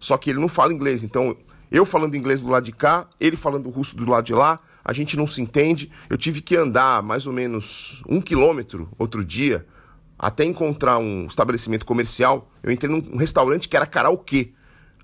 só 0.00 0.16
que 0.16 0.30
ele 0.30 0.40
não 0.40 0.48
fala 0.48 0.72
inglês. 0.72 1.04
Então 1.04 1.36
eu 1.70 1.86
falando 1.86 2.16
inglês 2.16 2.40
do 2.40 2.48
lado 2.48 2.64
de 2.64 2.72
cá, 2.72 3.06
ele 3.20 3.36
falando 3.36 3.70
russo 3.70 3.96
do 3.96 4.08
lado 4.10 4.24
de 4.24 4.34
lá, 4.34 4.58
a 4.84 4.92
gente 4.92 5.16
não 5.16 5.26
se 5.26 5.40
entende. 5.40 5.90
Eu 6.10 6.18
tive 6.18 6.40
que 6.40 6.56
andar 6.56 7.02
mais 7.02 7.26
ou 7.26 7.32
menos 7.32 8.02
um 8.08 8.20
quilômetro 8.20 8.90
outro 8.98 9.24
dia 9.24 9.66
até 10.18 10.44
encontrar 10.44 10.98
um 10.98 11.26
estabelecimento 11.26 11.86
comercial. 11.86 12.50
Eu 12.62 12.70
entrei 12.70 12.90
num 12.90 13.16
restaurante 13.16 13.68
que 13.68 13.76
era 13.76 13.86
karaokê. 13.86 14.52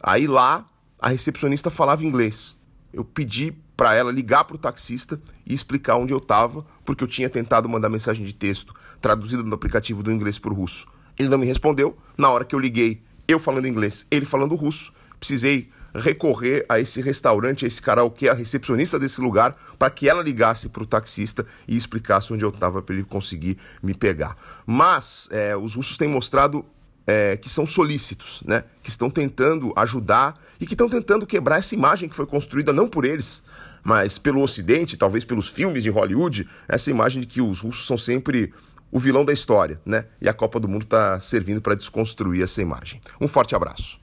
Aí 0.03 0.27
lá 0.27 0.66
a 0.99 1.09
recepcionista 1.09 1.71
falava 1.71 2.05
inglês. 2.05 2.57
Eu 2.93 3.05
pedi 3.05 3.53
para 3.77 3.95
ela 3.95 4.12
ligar 4.12 4.45
para 4.45 4.57
o 4.57 4.59
taxista 4.59 5.21
e 5.47 5.55
explicar 5.55 5.97
onde 5.97 6.12
eu 6.12 6.19
estava, 6.19 6.66
porque 6.85 7.03
eu 7.03 7.09
tinha 7.09 7.31
tentado 7.31 7.69
mandar 7.69 7.88
mensagem 7.88 8.27
de 8.27 8.35
texto 8.35 8.75
traduzida 9.01 9.43
no 9.43 9.55
aplicativo 9.55 10.03
do 10.03 10.12
inglês 10.12 10.38
para 10.38 10.53
o 10.53 10.55
russo. 10.55 10.87
Ele 11.19 11.31
não 11.31 11.38
me 11.38 11.47
respondeu. 11.47 11.97
Na 12.16 12.31
hora 12.31 12.45
que 12.45 12.55
eu 12.55 12.59
liguei, 12.59 13.03
eu 13.27 13.38
falando 13.38 13.66
inglês, 13.66 14.07
ele 14.11 14.27
falando 14.27 14.55
russo, 14.55 14.93
precisei 15.19 15.71
recorrer 15.94 16.64
a 16.68 16.79
esse 16.79 17.00
restaurante, 17.00 17.64
a 17.64 17.68
esse 17.68 17.81
karaokê, 17.81 18.29
a 18.29 18.35
recepcionista 18.35 18.98
desse 18.98 19.20
lugar, 19.20 19.57
para 19.79 19.90
que 19.90 20.09
ela 20.09 20.22
ligasse 20.22 20.68
para 20.68 20.83
o 20.83 20.87
taxista 20.87 21.46
e 21.66 21.76
explicasse 21.76 22.33
onde 22.33 22.44
eu 22.44 22.50
estava 22.50 22.83
para 22.83 22.94
ele 22.94 23.05
conseguir 23.05 23.59
me 23.83 23.94
pegar. 23.94 24.37
Mas 24.66 25.29
é, 25.31 25.57
os 25.57 25.74
russos 25.74 25.96
têm 25.96 26.09
mostrado 26.09 26.64
é, 27.07 27.37
que 27.37 27.48
são 27.48 27.66
solícitos, 27.66 28.42
né? 28.44 28.64
que 28.83 28.90
estão 28.90 29.11
tentando 29.11 29.72
ajudar 29.76 30.35
e 30.61 30.66
que 30.66 30.74
estão 30.74 30.88
tentando 30.88 31.26
quebrar 31.26 31.59
essa 31.59 31.74
imagem 31.74 32.09
que 32.09 32.14
foi 32.14 32.26
construída 32.26 32.72
não 32.72 32.88
por 32.88 33.05
eles, 33.05 33.42
mas 33.83 34.18
pelo 34.18 34.42
Ocidente, 34.42 34.96
talvez 34.96 35.24
pelos 35.24 35.48
filmes 35.48 35.83
de 35.83 35.90
Hollywood, 35.90 36.48
essa 36.68 36.90
imagem 36.90 37.20
de 37.20 37.26
que 37.26 37.40
os 37.40 37.61
russos 37.61 37.87
são 37.87 37.96
sempre 37.98 38.53
o 38.92 38.98
vilão 38.98 39.24
da 39.24 39.33
história, 39.33 39.81
né? 39.87 40.07
E 40.20 40.29
a 40.29 40.35
Copa 40.35 40.59
do 40.59 40.68
Mundo 40.68 40.83
está 40.83 41.20
servindo 41.20 41.61
para 41.61 41.74
desconstruir 41.74 42.42
essa 42.42 42.61
imagem. 42.61 43.00
Um 43.20 43.29
forte 43.29 43.55
abraço. 43.55 44.00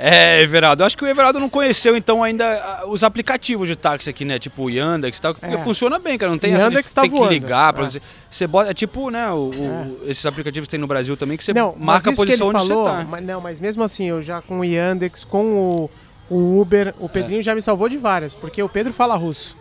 É, 0.00 0.40
Everaldo. 0.42 0.82
Eu 0.82 0.86
acho 0.86 0.96
que 0.96 1.02
o 1.02 1.08
Everaldo 1.08 1.40
não 1.40 1.48
conheceu, 1.48 1.96
então, 1.96 2.22
ainda 2.22 2.84
os 2.86 3.02
aplicativos 3.02 3.66
de 3.66 3.74
táxi 3.74 4.08
aqui, 4.08 4.24
né? 4.24 4.38
Tipo 4.38 4.62
o 4.64 4.70
Yandex 4.70 5.18
e 5.18 5.20
tal. 5.20 5.34
Porque 5.34 5.52
É. 5.56 5.58
funciona 5.58 5.98
bem, 5.98 6.16
cara. 6.16 6.30
Não 6.30 6.38
tem 6.38 6.52
Yandex 6.52 6.78
essa 6.78 6.88
de 6.88 6.94
tá 6.94 7.00
tem 7.02 7.10
que 7.10 7.16
voando. 7.16 7.32
ligar. 7.32 7.72
Pra 7.72 7.86
É. 7.86 7.90
você, 7.90 8.02
você 8.30 8.46
bota, 8.46 8.70
é 8.70 8.74
tipo, 8.74 9.10
né? 9.10 9.28
O, 9.32 9.50
o- 9.50 9.98
esses 10.06 10.24
aplicativos 10.24 10.68
que 10.68 10.70
tem 10.70 10.78
no 10.78 10.86
Brasil 10.86 11.16
também, 11.16 11.36
que 11.36 11.42
você 11.42 11.52
Não, 11.52 11.74
marca 11.76 12.10
a 12.10 12.12
que 12.12 12.16
posição 12.16 12.46
onde 12.48 12.58
falou, 12.68 12.84
você 12.84 12.90
tá. 13.02 13.06
Mas, 13.10 13.24
não, 13.26 13.40
mas 13.40 13.60
mesmo 13.60 13.82
assim, 13.82 14.04
eu 14.06 14.22
já 14.22 14.40
com 14.40 14.60
o 14.60 14.64
Yandex, 14.64 15.24
com 15.24 15.44
o, 15.56 15.90
o 16.30 16.60
Uber, 16.60 16.94
o 17.00 17.08
Pedrinho 17.08 17.42
já 17.42 17.52
me 17.52 17.60
salvou 17.60 17.88
de 17.88 17.96
várias, 17.96 18.36
porque 18.36 18.62
o 18.62 18.68
Pedro 18.68 18.92
fala 18.92 19.16
russo. 19.16 19.56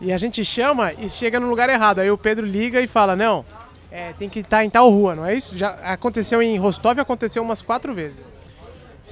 E 0.00 0.10
a 0.10 0.16
gente 0.16 0.42
chama 0.42 0.92
e 0.94 1.10
chega 1.10 1.38
no 1.38 1.48
lugar 1.50 1.68
errado. 1.68 1.98
Aí 1.98 2.10
o 2.10 2.16
Pedro 2.16 2.46
liga 2.46 2.80
e 2.80 2.86
fala, 2.86 3.14
não, 3.14 3.44
é, 3.90 4.14
tem 4.14 4.26
que 4.28 4.40
estar 4.40 4.64
em 4.64 4.70
tal 4.70 4.88
rua, 4.90 5.14
não 5.14 5.26
é 5.26 5.34
isso? 5.34 5.56
Já 5.58 5.68
aconteceu 5.84 6.42
em 6.42 6.56
Rostov, 6.56 6.98
aconteceu 6.98 7.42
umas 7.42 7.60
quatro 7.60 7.92
vezes. 7.92 8.31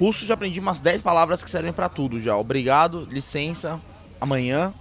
Russo 0.01 0.25
já 0.27 0.35
aprendi 0.35 0.59
umas 0.59 0.79
10 0.81 1.03
palavras 1.03 1.45
que 1.45 1.51
servem 1.51 1.73
pra 1.73 1.89
tudo 1.89 2.21
já. 2.21 2.35
Obrigado, 2.37 3.07
licença, 3.11 3.79
amanhã. 4.21 4.73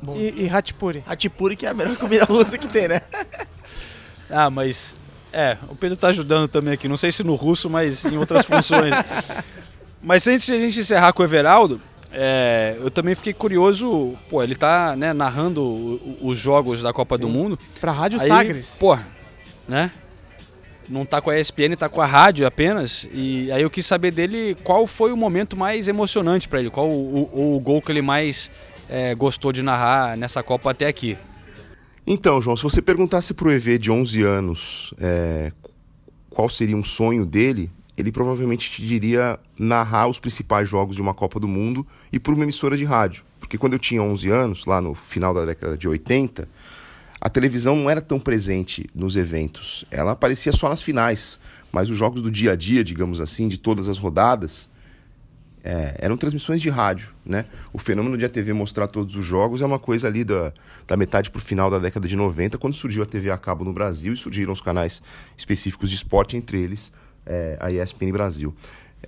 Bom, 0.00 0.16
E, 0.16 0.44
e 0.44 0.48
Hatipuri. 0.48 1.02
Hatipuri 1.06 1.56
que 1.56 1.66
é 1.66 1.70
a 1.70 1.74
melhor 1.74 1.96
comida 1.98 2.24
russa 2.24 2.56
que 2.56 2.68
tem, 2.68 2.88
né? 2.88 3.00
Ah, 4.30 4.48
mas. 4.48 4.94
É, 5.30 5.58
o 5.68 5.74
Pedro 5.74 5.96
tá 5.96 6.08
ajudando 6.08 6.48
também 6.48 6.72
aqui. 6.74 6.88
Não 6.88 6.96
sei 6.96 7.12
se 7.12 7.22
no 7.22 7.34
russo, 7.34 7.68
mas 7.68 8.04
em 8.06 8.16
outras 8.16 8.46
funções. 8.46 8.92
Mas 10.04 10.26
antes 10.26 10.46
de 10.46 10.52
a 10.54 10.58
gente 10.58 10.80
encerrar 10.80 11.12
com 11.12 11.22
o 11.22 11.24
Everaldo, 11.24 11.80
é, 12.10 12.76
eu 12.80 12.90
também 12.90 13.14
fiquei 13.14 13.32
curioso. 13.32 14.14
Pô, 14.28 14.42
ele 14.42 14.56
tá 14.56 14.96
né, 14.96 15.12
narrando 15.12 15.62
o- 15.62 16.16
o- 16.22 16.28
os 16.28 16.38
jogos 16.38 16.82
da 16.82 16.92
Copa 16.92 17.16
do 17.16 17.28
Mundo. 17.28 17.56
Pra 17.80 17.92
Rádio 17.92 18.20
Aí, 18.20 18.26
Sagres. 18.26 18.76
Pô, 18.80 18.98
né? 19.68 19.92
Não 20.88 21.04
tá 21.06 21.20
com 21.20 21.30
a 21.30 21.38
ESPN, 21.38 21.76
tá 21.78 21.88
com 21.88 22.00
a 22.00 22.06
rádio 22.06 22.46
apenas. 22.46 23.08
E 23.12 23.50
aí 23.52 23.62
eu 23.62 23.70
quis 23.70 23.86
saber 23.86 24.10
dele 24.10 24.56
qual 24.64 24.86
foi 24.86 25.12
o 25.12 25.16
momento 25.16 25.56
mais 25.56 25.88
emocionante 25.88 26.48
pra 26.48 26.58
ele, 26.60 26.70
qual 26.70 26.88
o, 26.88 27.28
o- 27.32 27.56
o 27.56 27.60
gol 27.60 27.80
que 27.80 27.90
ele 27.92 28.02
mais 28.02 28.50
é, 28.88 29.14
gostou 29.14 29.52
de 29.52 29.62
narrar 29.62 30.16
nessa 30.16 30.42
Copa 30.42 30.70
até 30.70 30.86
aqui. 30.86 31.16
Então, 32.06 32.42
João, 32.42 32.56
se 32.56 32.62
você 32.64 32.82
perguntasse 32.82 33.32
pro 33.32 33.50
EV 33.50 33.78
de 33.78 33.90
11 33.90 34.22
anos 34.22 34.92
é, 34.98 35.52
qual 36.28 36.48
seria 36.48 36.76
um 36.76 36.82
sonho 36.84 37.24
dele, 37.24 37.70
ele 37.96 38.10
provavelmente 38.10 38.70
te 38.70 38.82
diria 38.84 39.38
narrar 39.58 40.08
os 40.08 40.18
principais 40.18 40.68
jogos 40.68 40.96
de 40.96 41.02
uma 41.02 41.14
Copa 41.14 41.38
do 41.38 41.46
Mundo 41.46 41.86
e 42.12 42.18
por 42.18 42.34
uma 42.34 42.42
emissora 42.42 42.76
de 42.76 42.84
rádio. 42.84 43.22
Porque 43.38 43.56
quando 43.56 43.74
eu 43.74 43.78
tinha 43.78 44.02
11 44.02 44.28
anos, 44.30 44.66
lá 44.66 44.80
no 44.80 44.94
final 44.94 45.32
da 45.32 45.44
década 45.44 45.76
de 45.76 45.86
80, 45.86 46.48
a 47.24 47.30
televisão 47.30 47.76
não 47.76 47.88
era 47.88 48.00
tão 48.00 48.18
presente 48.18 48.84
nos 48.92 49.14
eventos. 49.14 49.84
Ela 49.92 50.10
aparecia 50.10 50.50
só 50.50 50.68
nas 50.68 50.82
finais. 50.82 51.38
Mas 51.70 51.88
os 51.88 51.96
jogos 51.96 52.20
do 52.20 52.28
dia 52.28 52.50
a 52.50 52.56
dia, 52.56 52.82
digamos 52.82 53.20
assim, 53.20 53.46
de 53.46 53.58
todas 53.58 53.86
as 53.86 53.96
rodadas, 53.96 54.68
é, 55.62 55.94
eram 56.00 56.16
transmissões 56.16 56.60
de 56.60 56.68
rádio, 56.68 57.14
né? 57.24 57.44
O 57.72 57.78
fenômeno 57.78 58.18
de 58.18 58.24
a 58.24 58.28
TV 58.28 58.52
mostrar 58.52 58.88
todos 58.88 59.14
os 59.14 59.24
jogos 59.24 59.62
é 59.62 59.64
uma 59.64 59.78
coisa 59.78 60.08
ali 60.08 60.24
da, 60.24 60.52
da 60.84 60.96
metade 60.96 61.30
para 61.30 61.38
o 61.38 61.40
final 61.40 61.70
da 61.70 61.78
década 61.78 62.08
de 62.08 62.16
90, 62.16 62.58
quando 62.58 62.74
surgiu 62.74 63.04
a 63.04 63.06
TV 63.06 63.30
a 63.30 63.38
cabo 63.38 63.64
no 63.64 63.72
Brasil 63.72 64.12
e 64.12 64.16
surgiram 64.16 64.52
os 64.52 64.60
canais 64.60 65.00
específicos 65.36 65.90
de 65.90 65.94
esporte, 65.94 66.36
entre 66.36 66.58
eles 66.58 66.92
é, 67.24 67.56
a 67.60 67.70
ESPN 67.70 68.10
Brasil. 68.10 68.52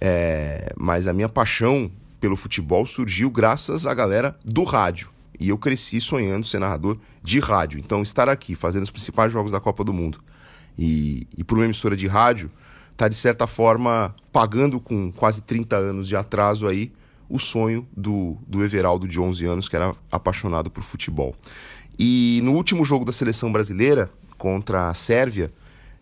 É, 0.01 0.73
mas 0.77 1.09
a 1.09 1.13
minha 1.13 1.29
paixão 1.29 1.91
pelo 2.21 2.37
futebol 2.37 2.87
surgiu 2.87 3.29
graças 3.29 3.87
à 3.87 3.93
galera 3.93 4.39
do 4.45 4.63
rádio, 4.63 5.11
E 5.39 5.49
eu 5.49 5.59
cresci 5.59 6.01
sonhando 6.01 6.47
ser 6.47 6.59
narrador 6.59 6.99
de 7.23 7.41
rádio. 7.41 7.79
Então, 7.79 8.03
estar 8.03 8.29
aqui 8.29 8.55
fazendo 8.55 8.85
os 8.85 8.91
principais 8.91 9.33
jogos 9.33 9.51
da 9.51 9.61
Copa 9.61 9.83
do 9.83 9.93
Mundo 9.93 10.21
e, 10.79 11.27
e 11.37 11.45
por 11.45 11.59
uma 11.59 11.65
emissora 11.65 11.97
de 11.97 12.07
rádio, 12.07 12.51
está 12.93 13.09
de 13.09 13.15
certa 13.15 13.47
forma 13.47 14.15
pagando 14.33 14.81
com 14.81 15.11
quase 15.13 15.43
30 15.43 15.77
anos 15.77 16.09
de 16.09 16.17
atraso 16.17 16.67
aí 16.67 16.93
o 17.29 17.39
sonho 17.39 17.87
do, 17.97 18.37
do 18.47 18.63
Everaldo 18.63 19.09
de 19.09 19.19
11 19.19 19.45
anos, 19.47 19.69
que 19.69 19.77
era 19.77 19.95
apaixonado 20.11 20.71
por 20.71 20.83
futebol. 20.83 21.35
E 21.99 22.41
no 22.43 22.53
último 22.53 22.85
jogo 22.85 23.05
da 23.05 23.13
seleção 23.13 23.51
brasileira, 23.51 24.11
contra 24.37 24.89
a 24.89 24.95
Sérvia, 24.95 25.53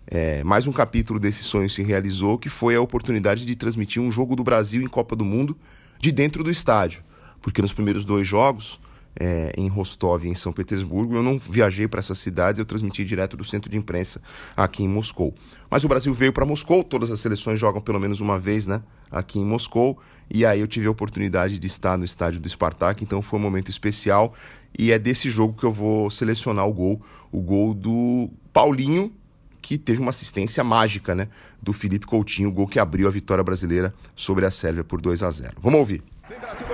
é, 0.06 0.42
mais 0.42 0.66
um 0.66 0.72
capítulo 0.72 1.20
desse 1.20 1.42
sonho 1.44 1.70
se 1.70 1.82
realizou, 1.82 2.38
que 2.38 2.48
foi 2.48 2.74
a 2.74 2.80
oportunidade 2.80 3.46
de 3.46 3.54
transmitir 3.54 4.02
um 4.02 4.10
jogo 4.10 4.34
do 4.34 4.42
Brasil 4.42 4.82
em 4.82 4.88
Copa 4.88 5.14
do 5.14 5.24
Mundo 5.24 5.56
de 5.98 6.10
dentro 6.10 6.42
do 6.42 6.50
estádio. 6.50 7.02
Porque 7.40 7.62
nos 7.62 7.72
primeiros 7.72 8.04
dois 8.04 8.26
jogos, 8.26 8.80
é, 9.18 9.52
em 9.56 9.68
Rostov 9.68 10.24
em 10.24 10.34
São 10.34 10.52
Petersburgo, 10.52 11.16
eu 11.16 11.22
não 11.22 11.38
viajei 11.38 11.86
para 11.86 12.00
essas 12.00 12.18
cidades, 12.18 12.58
eu 12.58 12.64
transmiti 12.64 13.04
direto 13.04 13.36
do 13.36 13.44
centro 13.44 13.70
de 13.70 13.76
imprensa 13.76 14.20
aqui 14.56 14.82
em 14.82 14.88
Moscou. 14.88 15.34
Mas 15.70 15.84
o 15.84 15.88
Brasil 15.88 16.12
veio 16.12 16.32
para 16.32 16.44
Moscou, 16.44 16.82
todas 16.82 17.10
as 17.10 17.20
seleções 17.20 17.58
jogam 17.58 17.80
pelo 17.80 18.00
menos 18.00 18.20
uma 18.20 18.38
vez 18.38 18.66
né, 18.66 18.82
aqui 19.10 19.38
em 19.38 19.44
Moscou, 19.44 19.98
e 20.30 20.46
aí 20.46 20.60
eu 20.60 20.66
tive 20.66 20.86
a 20.86 20.90
oportunidade 20.90 21.58
de 21.58 21.66
estar 21.66 21.98
no 21.98 22.04
estádio 22.04 22.40
do 22.40 22.48
Spartak, 22.48 23.04
então 23.04 23.20
foi 23.20 23.38
um 23.38 23.42
momento 23.42 23.70
especial. 23.70 24.34
E 24.76 24.90
é 24.90 24.98
desse 24.98 25.28
jogo 25.28 25.52
que 25.52 25.64
eu 25.64 25.70
vou 25.70 26.10
selecionar 26.10 26.66
o 26.66 26.72
gol, 26.72 27.02
o 27.30 27.40
gol 27.40 27.74
do 27.74 28.30
Paulinho, 28.50 29.12
que 29.60 29.76
teve 29.76 30.00
uma 30.00 30.10
assistência 30.10 30.64
mágica, 30.64 31.14
né? 31.14 31.28
Do 31.60 31.72
Felipe 31.72 32.06
Coutinho, 32.06 32.48
o 32.48 32.52
gol 32.52 32.66
que 32.66 32.78
abriu 32.78 33.06
a 33.06 33.10
vitória 33.10 33.44
brasileira 33.44 33.94
sobre 34.16 34.46
a 34.46 34.50
Sérvia 34.50 34.82
por 34.82 35.00
2 35.00 35.22
a 35.22 35.30
0 35.30 35.56
Vamos 35.60 35.78
ouvir. 35.78 36.02
Vem 36.28 36.40
Brasil, 36.40 36.66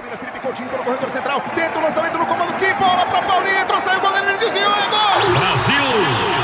Coutinho 0.48 0.70
pelo 0.70 0.82
corredor 0.82 1.10
central. 1.10 1.42
Tenta 1.54 1.78
o 1.78 1.82
lançamento 1.82 2.16
no 2.16 2.24
comando. 2.24 2.54
Que 2.54 2.72
bola 2.72 3.04
para 3.04 3.20
Paulinho. 3.20 3.58
Entrou, 3.58 3.78
saiu 3.82 3.98
o 3.98 4.00
goleiro, 4.00 4.30
ele 4.30 4.38
desviou. 4.38 4.72
É 4.72 4.88
gol! 4.88 5.30
Brasil! 5.30 6.37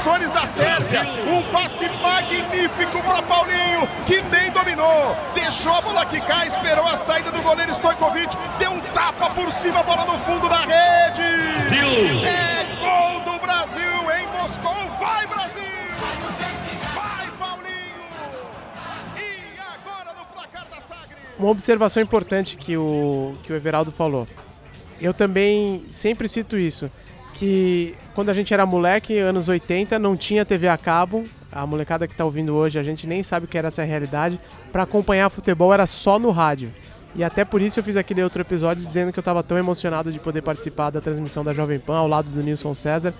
Defensores 0.00 0.30
da 0.30 0.46
Sérvia. 0.46 1.02
Um 1.28 1.42
passe 1.52 1.84
magnífico 2.00 3.02
para 3.02 3.22
Paulinho, 3.22 3.86
que 4.06 4.22
nem 4.22 4.50
dominou. 4.50 5.14
Deixou 5.34 5.72
a 5.72 5.80
bola 5.82 6.06
quicar, 6.06 6.46
esperou 6.46 6.86
a 6.86 6.96
saída 6.96 7.30
do 7.30 7.42
goleiro 7.42 7.72
Stojkovic, 7.72 8.34
deu 8.58 8.70
um 8.72 8.80
tapa 8.80 9.30
por 9.30 9.52
cima, 9.52 9.82
bola 9.82 10.06
no 10.06 10.18
fundo 10.20 10.48
da 10.48 10.60
rede. 10.60 11.22
É 11.22 12.64
gol 12.80 13.20
do 13.20 13.38
Brasil 13.40 13.82
em 13.82 14.26
Moscou. 14.40 14.74
Vai, 14.98 15.26
Brasil! 15.26 15.62
Vai, 16.94 17.26
Paulinho! 17.38 17.68
E 19.18 19.58
agora 19.58 20.14
no 20.18 20.24
placar 20.34 20.66
da 20.70 20.80
Sagre. 20.80 21.16
Uma 21.38 21.50
observação 21.50 22.02
importante 22.02 22.56
que 22.56 22.76
o, 22.76 23.34
que 23.42 23.52
o 23.52 23.56
Everaldo 23.56 23.92
falou 23.92 24.26
eu 25.00 25.14
também 25.14 25.86
sempre 25.90 26.28
cito 26.28 26.58
isso, 26.58 26.90
que 27.34 27.94
quando 28.14 28.30
a 28.30 28.34
gente 28.34 28.52
era 28.52 28.66
moleque, 28.66 29.18
anos 29.18 29.48
80, 29.48 29.98
não 29.98 30.16
tinha 30.16 30.44
TV 30.44 30.68
a 30.68 30.76
cabo, 30.76 31.24
a 31.50 31.66
molecada 31.66 32.06
que 32.06 32.14
está 32.14 32.24
ouvindo 32.24 32.54
hoje, 32.54 32.78
a 32.78 32.82
gente 32.82 33.06
nem 33.06 33.22
sabe 33.22 33.46
o 33.46 33.48
que 33.48 33.58
era 33.58 33.68
essa 33.68 33.82
realidade, 33.82 34.38
para 34.72 34.82
acompanhar 34.82 35.30
futebol 35.30 35.72
era 35.72 35.86
só 35.86 36.18
no 36.18 36.30
rádio. 36.30 36.72
E 37.14 37.24
até 37.24 37.44
por 37.44 37.60
isso 37.60 37.80
eu 37.80 37.84
fiz 37.84 37.96
aquele 37.96 38.22
outro 38.22 38.40
episódio 38.40 38.84
dizendo 38.84 39.12
que 39.12 39.18
eu 39.18 39.22
estava 39.22 39.42
tão 39.42 39.58
emocionado 39.58 40.12
de 40.12 40.20
poder 40.20 40.42
participar 40.42 40.90
da 40.90 41.00
transmissão 41.00 41.42
da 41.42 41.52
Jovem 41.52 41.78
Pan 41.78 41.96
ao 41.96 42.06
lado 42.06 42.30
do 42.30 42.42
Nilson 42.42 42.72
César, 42.72 43.12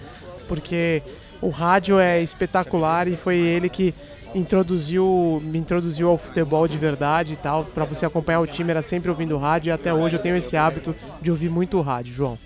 porque 0.46 1.02
o 1.40 1.48
rádio 1.48 1.98
é 1.98 2.22
espetacular 2.22 3.08
e 3.08 3.16
foi 3.16 3.36
ele 3.36 3.68
que 3.68 3.94
introduziu, 4.34 5.42
me 5.44 5.58
introduziu 5.58 6.08
ao 6.08 6.16
futebol 6.16 6.68
de 6.68 6.76
verdade 6.76 7.32
e 7.32 7.36
tal. 7.36 7.64
Para 7.64 7.84
você 7.84 8.06
acompanhar 8.06 8.40
o 8.40 8.46
time 8.46 8.70
era 8.70 8.82
sempre 8.82 9.10
ouvindo 9.10 9.36
rádio 9.36 9.70
e 9.70 9.72
até 9.72 9.92
hoje 9.92 10.16
eu 10.16 10.22
tenho 10.22 10.36
esse 10.36 10.56
hábito 10.56 10.94
de 11.20 11.30
ouvir 11.30 11.48
muito 11.48 11.80
rádio, 11.80 12.14
João. 12.14 12.38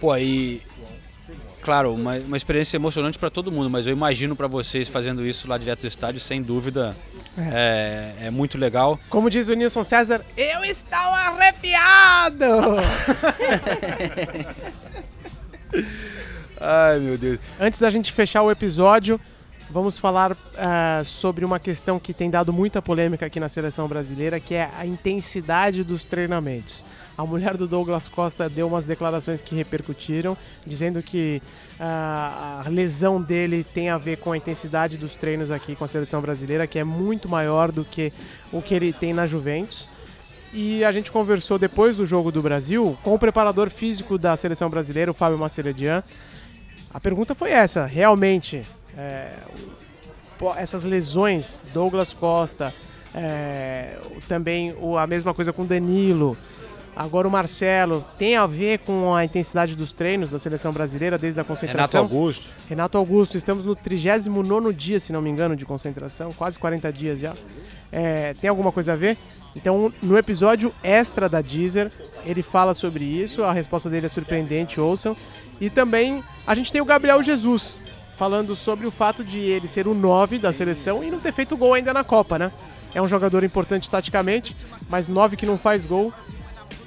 Pô, 0.00 0.12
aí 0.12 0.62
claro, 1.68 1.94
uma, 1.94 2.16
uma 2.16 2.36
experiência 2.36 2.78
emocionante 2.78 3.18
para 3.18 3.28
todo 3.28 3.52
mundo, 3.52 3.68
mas 3.68 3.86
eu 3.86 3.92
imagino 3.92 4.34
para 4.34 4.46
vocês 4.46 4.88
fazendo 4.88 5.26
isso 5.26 5.46
lá 5.46 5.58
direto 5.58 5.82
do 5.82 5.86
estádio, 5.86 6.18
sem 6.18 6.40
dúvida, 6.40 6.96
é, 7.36 8.14
é, 8.22 8.26
é 8.28 8.30
muito 8.30 8.56
legal. 8.56 8.98
Como 9.10 9.28
diz 9.28 9.48
o 9.48 9.54
Nilson 9.54 9.84
César, 9.84 10.24
eu 10.34 10.64
estou 10.64 10.98
arrepiado! 10.98 12.46
Ai, 16.58 16.98
meu 17.00 17.18
Deus. 17.18 17.38
Antes 17.60 17.80
da 17.80 17.90
gente 17.90 18.12
fechar 18.12 18.42
o 18.42 18.50
episódio, 18.50 19.20
vamos 19.70 19.98
falar 19.98 20.32
uh, 20.32 21.04
sobre 21.04 21.44
uma 21.44 21.60
questão 21.60 21.98
que 21.98 22.14
tem 22.14 22.30
dado 22.30 22.50
muita 22.50 22.80
polêmica 22.80 23.26
aqui 23.26 23.38
na 23.38 23.50
seleção 23.50 23.86
brasileira, 23.86 24.40
que 24.40 24.54
é 24.54 24.70
a 24.76 24.86
intensidade 24.86 25.84
dos 25.84 26.06
treinamentos. 26.06 26.82
A 27.18 27.26
mulher 27.26 27.56
do 27.56 27.66
Douglas 27.66 28.08
Costa 28.08 28.48
deu 28.48 28.68
umas 28.68 28.86
declarações 28.86 29.42
que 29.42 29.52
repercutiram, 29.56 30.36
dizendo 30.64 31.02
que 31.02 31.42
uh, 31.72 32.64
a 32.64 32.64
lesão 32.68 33.20
dele 33.20 33.64
tem 33.64 33.90
a 33.90 33.98
ver 33.98 34.18
com 34.18 34.30
a 34.30 34.36
intensidade 34.36 34.96
dos 34.96 35.16
treinos 35.16 35.50
aqui 35.50 35.74
com 35.74 35.82
a 35.82 35.88
seleção 35.88 36.20
brasileira, 36.20 36.64
que 36.64 36.78
é 36.78 36.84
muito 36.84 37.28
maior 37.28 37.72
do 37.72 37.84
que 37.84 38.12
o 38.52 38.62
que 38.62 38.72
ele 38.72 38.92
tem 38.92 39.12
na 39.12 39.26
Juventus. 39.26 39.88
E 40.54 40.84
a 40.84 40.92
gente 40.92 41.10
conversou 41.10 41.58
depois 41.58 41.96
do 41.96 42.06
jogo 42.06 42.30
do 42.30 42.40
Brasil 42.40 42.96
com 43.02 43.14
o 43.14 43.18
preparador 43.18 43.68
físico 43.68 44.16
da 44.16 44.36
seleção 44.36 44.70
brasileira, 44.70 45.10
o 45.10 45.14
Fábio 45.14 45.36
Maceredian. 45.36 46.04
A 46.94 47.00
pergunta 47.00 47.34
foi 47.34 47.50
essa: 47.50 47.84
realmente 47.84 48.64
é, 48.96 49.32
essas 50.56 50.84
lesões, 50.84 51.60
Douglas 51.74 52.14
Costa, 52.14 52.72
é, 53.12 53.98
também 54.28 54.72
a 54.96 55.06
mesma 55.06 55.34
coisa 55.34 55.52
com 55.52 55.66
Danilo, 55.66 56.38
agora 56.98 57.28
o 57.28 57.30
Marcelo, 57.30 58.04
tem 58.18 58.34
a 58.34 58.44
ver 58.44 58.80
com 58.80 59.14
a 59.14 59.24
intensidade 59.24 59.76
dos 59.76 59.92
treinos 59.92 60.32
da 60.32 60.38
seleção 60.38 60.72
brasileira 60.72 61.16
desde 61.16 61.38
a 61.38 61.44
concentração? 61.44 62.02
Renato 62.02 62.14
Augusto. 62.14 62.48
Renato 62.68 62.98
Augusto, 62.98 63.36
estamos 63.36 63.64
no 63.64 63.76
39 63.76 64.72
dia, 64.72 64.98
se 64.98 65.12
não 65.12 65.22
me 65.22 65.30
engano, 65.30 65.54
de 65.54 65.64
concentração, 65.64 66.32
quase 66.32 66.58
40 66.58 66.92
dias 66.92 67.20
já. 67.20 67.34
É, 67.92 68.34
tem 68.40 68.50
alguma 68.50 68.72
coisa 68.72 68.94
a 68.94 68.96
ver? 68.96 69.16
Então, 69.54 69.92
no 70.02 70.18
episódio 70.18 70.74
extra 70.82 71.28
da 71.28 71.40
Deezer, 71.40 71.92
ele 72.26 72.42
fala 72.42 72.74
sobre 72.74 73.04
isso, 73.04 73.44
a 73.44 73.52
resposta 73.52 73.88
dele 73.88 74.06
é 74.06 74.08
surpreendente, 74.08 74.80
ouçam. 74.80 75.16
E 75.60 75.70
também 75.70 76.22
a 76.44 76.54
gente 76.56 76.72
tem 76.72 76.80
o 76.80 76.84
Gabriel 76.84 77.22
Jesus, 77.22 77.80
falando 78.16 78.56
sobre 78.56 78.88
o 78.88 78.90
fato 78.90 79.22
de 79.22 79.38
ele 79.38 79.68
ser 79.68 79.86
o 79.86 79.94
9 79.94 80.40
da 80.40 80.50
seleção 80.50 81.04
e 81.04 81.12
não 81.12 81.20
ter 81.20 81.32
feito 81.32 81.56
gol 81.56 81.74
ainda 81.74 81.94
na 81.94 82.02
Copa, 82.02 82.40
né? 82.40 82.50
É 82.92 83.00
um 83.00 83.06
jogador 83.06 83.44
importante 83.44 83.88
taticamente, 83.88 84.56
mas 84.88 85.06
9 85.06 85.36
que 85.36 85.46
não 85.46 85.56
faz 85.56 85.86
gol 85.86 86.12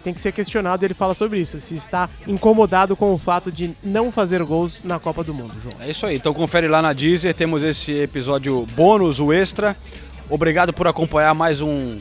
tem 0.02 0.14
que 0.14 0.22
ser 0.22 0.32
questionado. 0.32 0.84
Ele 0.84 0.94
fala 0.94 1.14
sobre 1.14 1.40
isso, 1.40 1.60
se 1.60 1.76
está 1.76 2.10
incomodado 2.28 2.96
com 2.96 3.14
o 3.14 3.18
fato 3.18 3.52
de 3.52 3.72
não 3.84 4.12
fazer 4.12 4.44
gols 4.44 4.84
na 4.84 5.00
Copa 5.00 5.24
do 5.24 5.34
Mundo, 5.34 5.54
João. 5.62 5.76
É 5.80 5.90
isso 5.90 6.06
aí, 6.06 6.16
então 6.16 6.34
confere 6.34 6.68
lá 6.68 6.82
na 6.82 6.94
Deezer, 6.94 7.34
temos 7.34 7.64
esse 7.64 7.94
episódio 7.94 8.66
bônus, 8.76 9.20
o 9.20 9.32
extra. 9.32 9.76
Obrigado 10.30 10.74
por 10.74 10.88
acompanhar 10.88 11.34
mais 11.34 11.62
um 11.62 12.00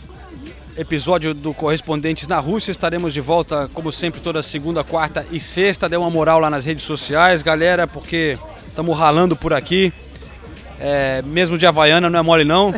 episódio 0.77 1.35
do 1.35 1.53
Correspondentes 1.53 2.27
na 2.27 2.39
Rússia. 2.39 2.71
Estaremos 2.71 3.13
de 3.13 3.21
volta, 3.21 3.69
como 3.75 3.93
sempre, 3.93 4.21
toda 4.21 4.43
segunda, 4.43 4.83
quarta 4.83 5.27
e 5.31 5.39
sexta. 5.39 5.89
Dê 5.89 5.97
uma 5.97 6.11
moral 6.11 6.39
lá 6.41 6.49
nas 6.49 6.65
redes 6.65 6.85
sociais, 6.85 7.43
galera, 7.43 7.87
porque 7.87 8.39
Estamos 8.71 8.97
ralando 8.97 9.37
por 9.37 9.53
aqui. 9.53 9.93
É, 10.79 11.21
mesmo 11.23 11.59
de 11.59 11.67
Havaiana 11.67 12.09
não 12.09 12.19
é 12.19 12.23
mole 12.23 12.45
não. 12.45 12.73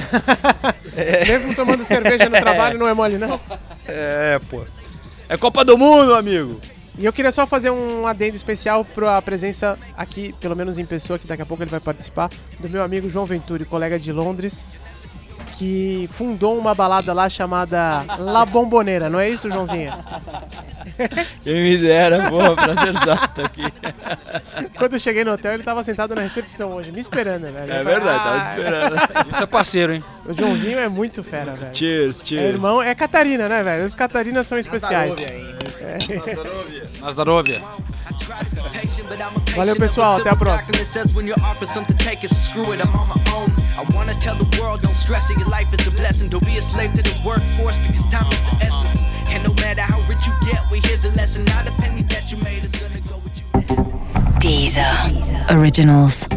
é. 0.97 1.25
Mesmo 1.31 1.55
tomando 1.55 1.85
cerveja 1.85 2.29
no 2.29 2.37
trabalho 2.37 2.77
não 2.77 2.89
é 2.89 2.95
mole 2.95 3.17
não. 3.17 3.39
É, 3.87 4.41
pô. 4.51 4.63
É 5.33 5.37
Copa 5.39 5.65
do 5.65 5.79
Mundo, 5.79 6.15
amigo. 6.15 6.61
E 6.99 7.07
eu 7.07 7.13
queria 7.13 7.33
só 7.33 7.47
fazer 7.47 7.71
um 7.71 8.07
adendo 8.07 8.37
especial 8.37 8.85
para 8.85 9.17
a 9.17 9.23
presença 9.23 9.79
aqui, 9.97 10.35
pelo 10.39 10.55
menos 10.55 10.79
em 10.79 10.85
pessoa, 10.85 11.19
que 11.19 11.27
daqui 11.27 11.41
a 11.41 11.47
pouco 11.47 11.63
ele 11.63 11.71
vai 11.71 11.81
participar, 11.81 12.29
do 12.61 12.69
meu 12.69 12.83
amigo 12.83 13.09
João 13.09 13.25
Venturi, 13.25 13.65
colega 13.65 13.99
de 13.99 14.13
Londres, 14.13 14.67
que 15.53 16.09
fundou 16.13 16.59
uma 16.59 16.75
balada 16.75 17.13
lá 17.13 17.29
chamada 17.29 18.05
La 18.19 18.45
Bomboneira, 18.45 19.09
não 19.09 19.21
é 19.21 19.29
isso, 19.29 19.51
Joãozinho? 19.51 19.93
Quem 21.43 21.63
me 21.63 21.79
dera, 21.79 22.29
porra, 22.29 22.55
prazerzaço 22.55 23.25
estar 23.25 23.45
aqui. 23.45 23.63
Quando 24.79 24.95
eu 24.95 24.99
cheguei 24.99 25.25
no 25.25 25.33
hotel, 25.33 25.55
ele 25.55 25.63
tava 25.63 25.83
sentado 25.83 26.15
na 26.15 26.23
recepção 26.23 26.73
hoje, 26.73 26.91
me 26.91 27.01
esperando, 27.01 27.53
velho. 27.53 27.73
É 27.73 27.85
verdade, 27.85 28.25
tava 28.25 28.41
te 28.41 28.49
esperando. 28.51 28.97
Isso 29.31 29.43
é 29.43 29.47
parceiro, 29.47 29.95
hein? 29.95 30.05
O 30.27 30.35
Joãozinho 30.35 30.79
é 30.79 30.89
muito 30.89 31.23
fera, 31.23 31.53
velho. 31.53 31.77
Cheers, 31.77 32.23
cheers. 32.25 32.45
É 32.45 32.49
irmão, 32.49 32.83
é 32.83 32.95
Catarina, 32.95 33.49
né, 33.49 33.63
velho? 33.63 33.85
Os 33.85 33.95
Catarinas 33.95 34.47
são 34.47 34.59
especiais. 34.59 35.17
Nada 35.17 35.33
Na 37.01 37.13
Zdarovia. 37.13 37.61
Valeu, 39.57 39.77
pessoal. 39.77 40.17
Até 40.21 40.29
a 40.29 40.37
próxima. 40.37 40.73
I 43.75 43.85
wanna 43.95 44.15
tell 44.15 44.37
the 44.37 44.47
world, 44.61 44.83
don't 44.83 44.95
stress 44.95 45.31
it, 45.31 45.39
your 45.39 45.49
life 45.49 45.73
is 45.73 45.87
a 45.87 45.91
blessing. 45.91 46.29
Don't 46.29 46.45
be 46.45 46.59
a 46.59 46.63
slave 46.63 46.93
to 46.95 47.03
the 47.03 47.15
workforce 47.25 47.79
because 47.79 48.07
time 48.11 48.31
is 48.31 48.45
the 48.45 48.57
essence. 48.65 49.03
And 49.29 49.43
no 49.43 49.55
matter 49.55 49.81
how 49.83 50.01
rich 50.07 50.27
you 50.27 50.33
get, 50.47 50.61
well, 50.71 50.81
here's 50.85 51.05
a 51.05 51.11
lesson. 51.17 51.45
Not 51.47 51.69
a 51.69 51.73
penny 51.81 52.03
that 52.11 52.31
you 52.31 52.39
made 52.39 52.65
is 52.65 52.73
gonna 52.73 53.01
go 53.09 53.19
with 53.25 53.41
you. 53.41 53.47
Deezer. 54.41 55.51
Originals. 55.51 56.29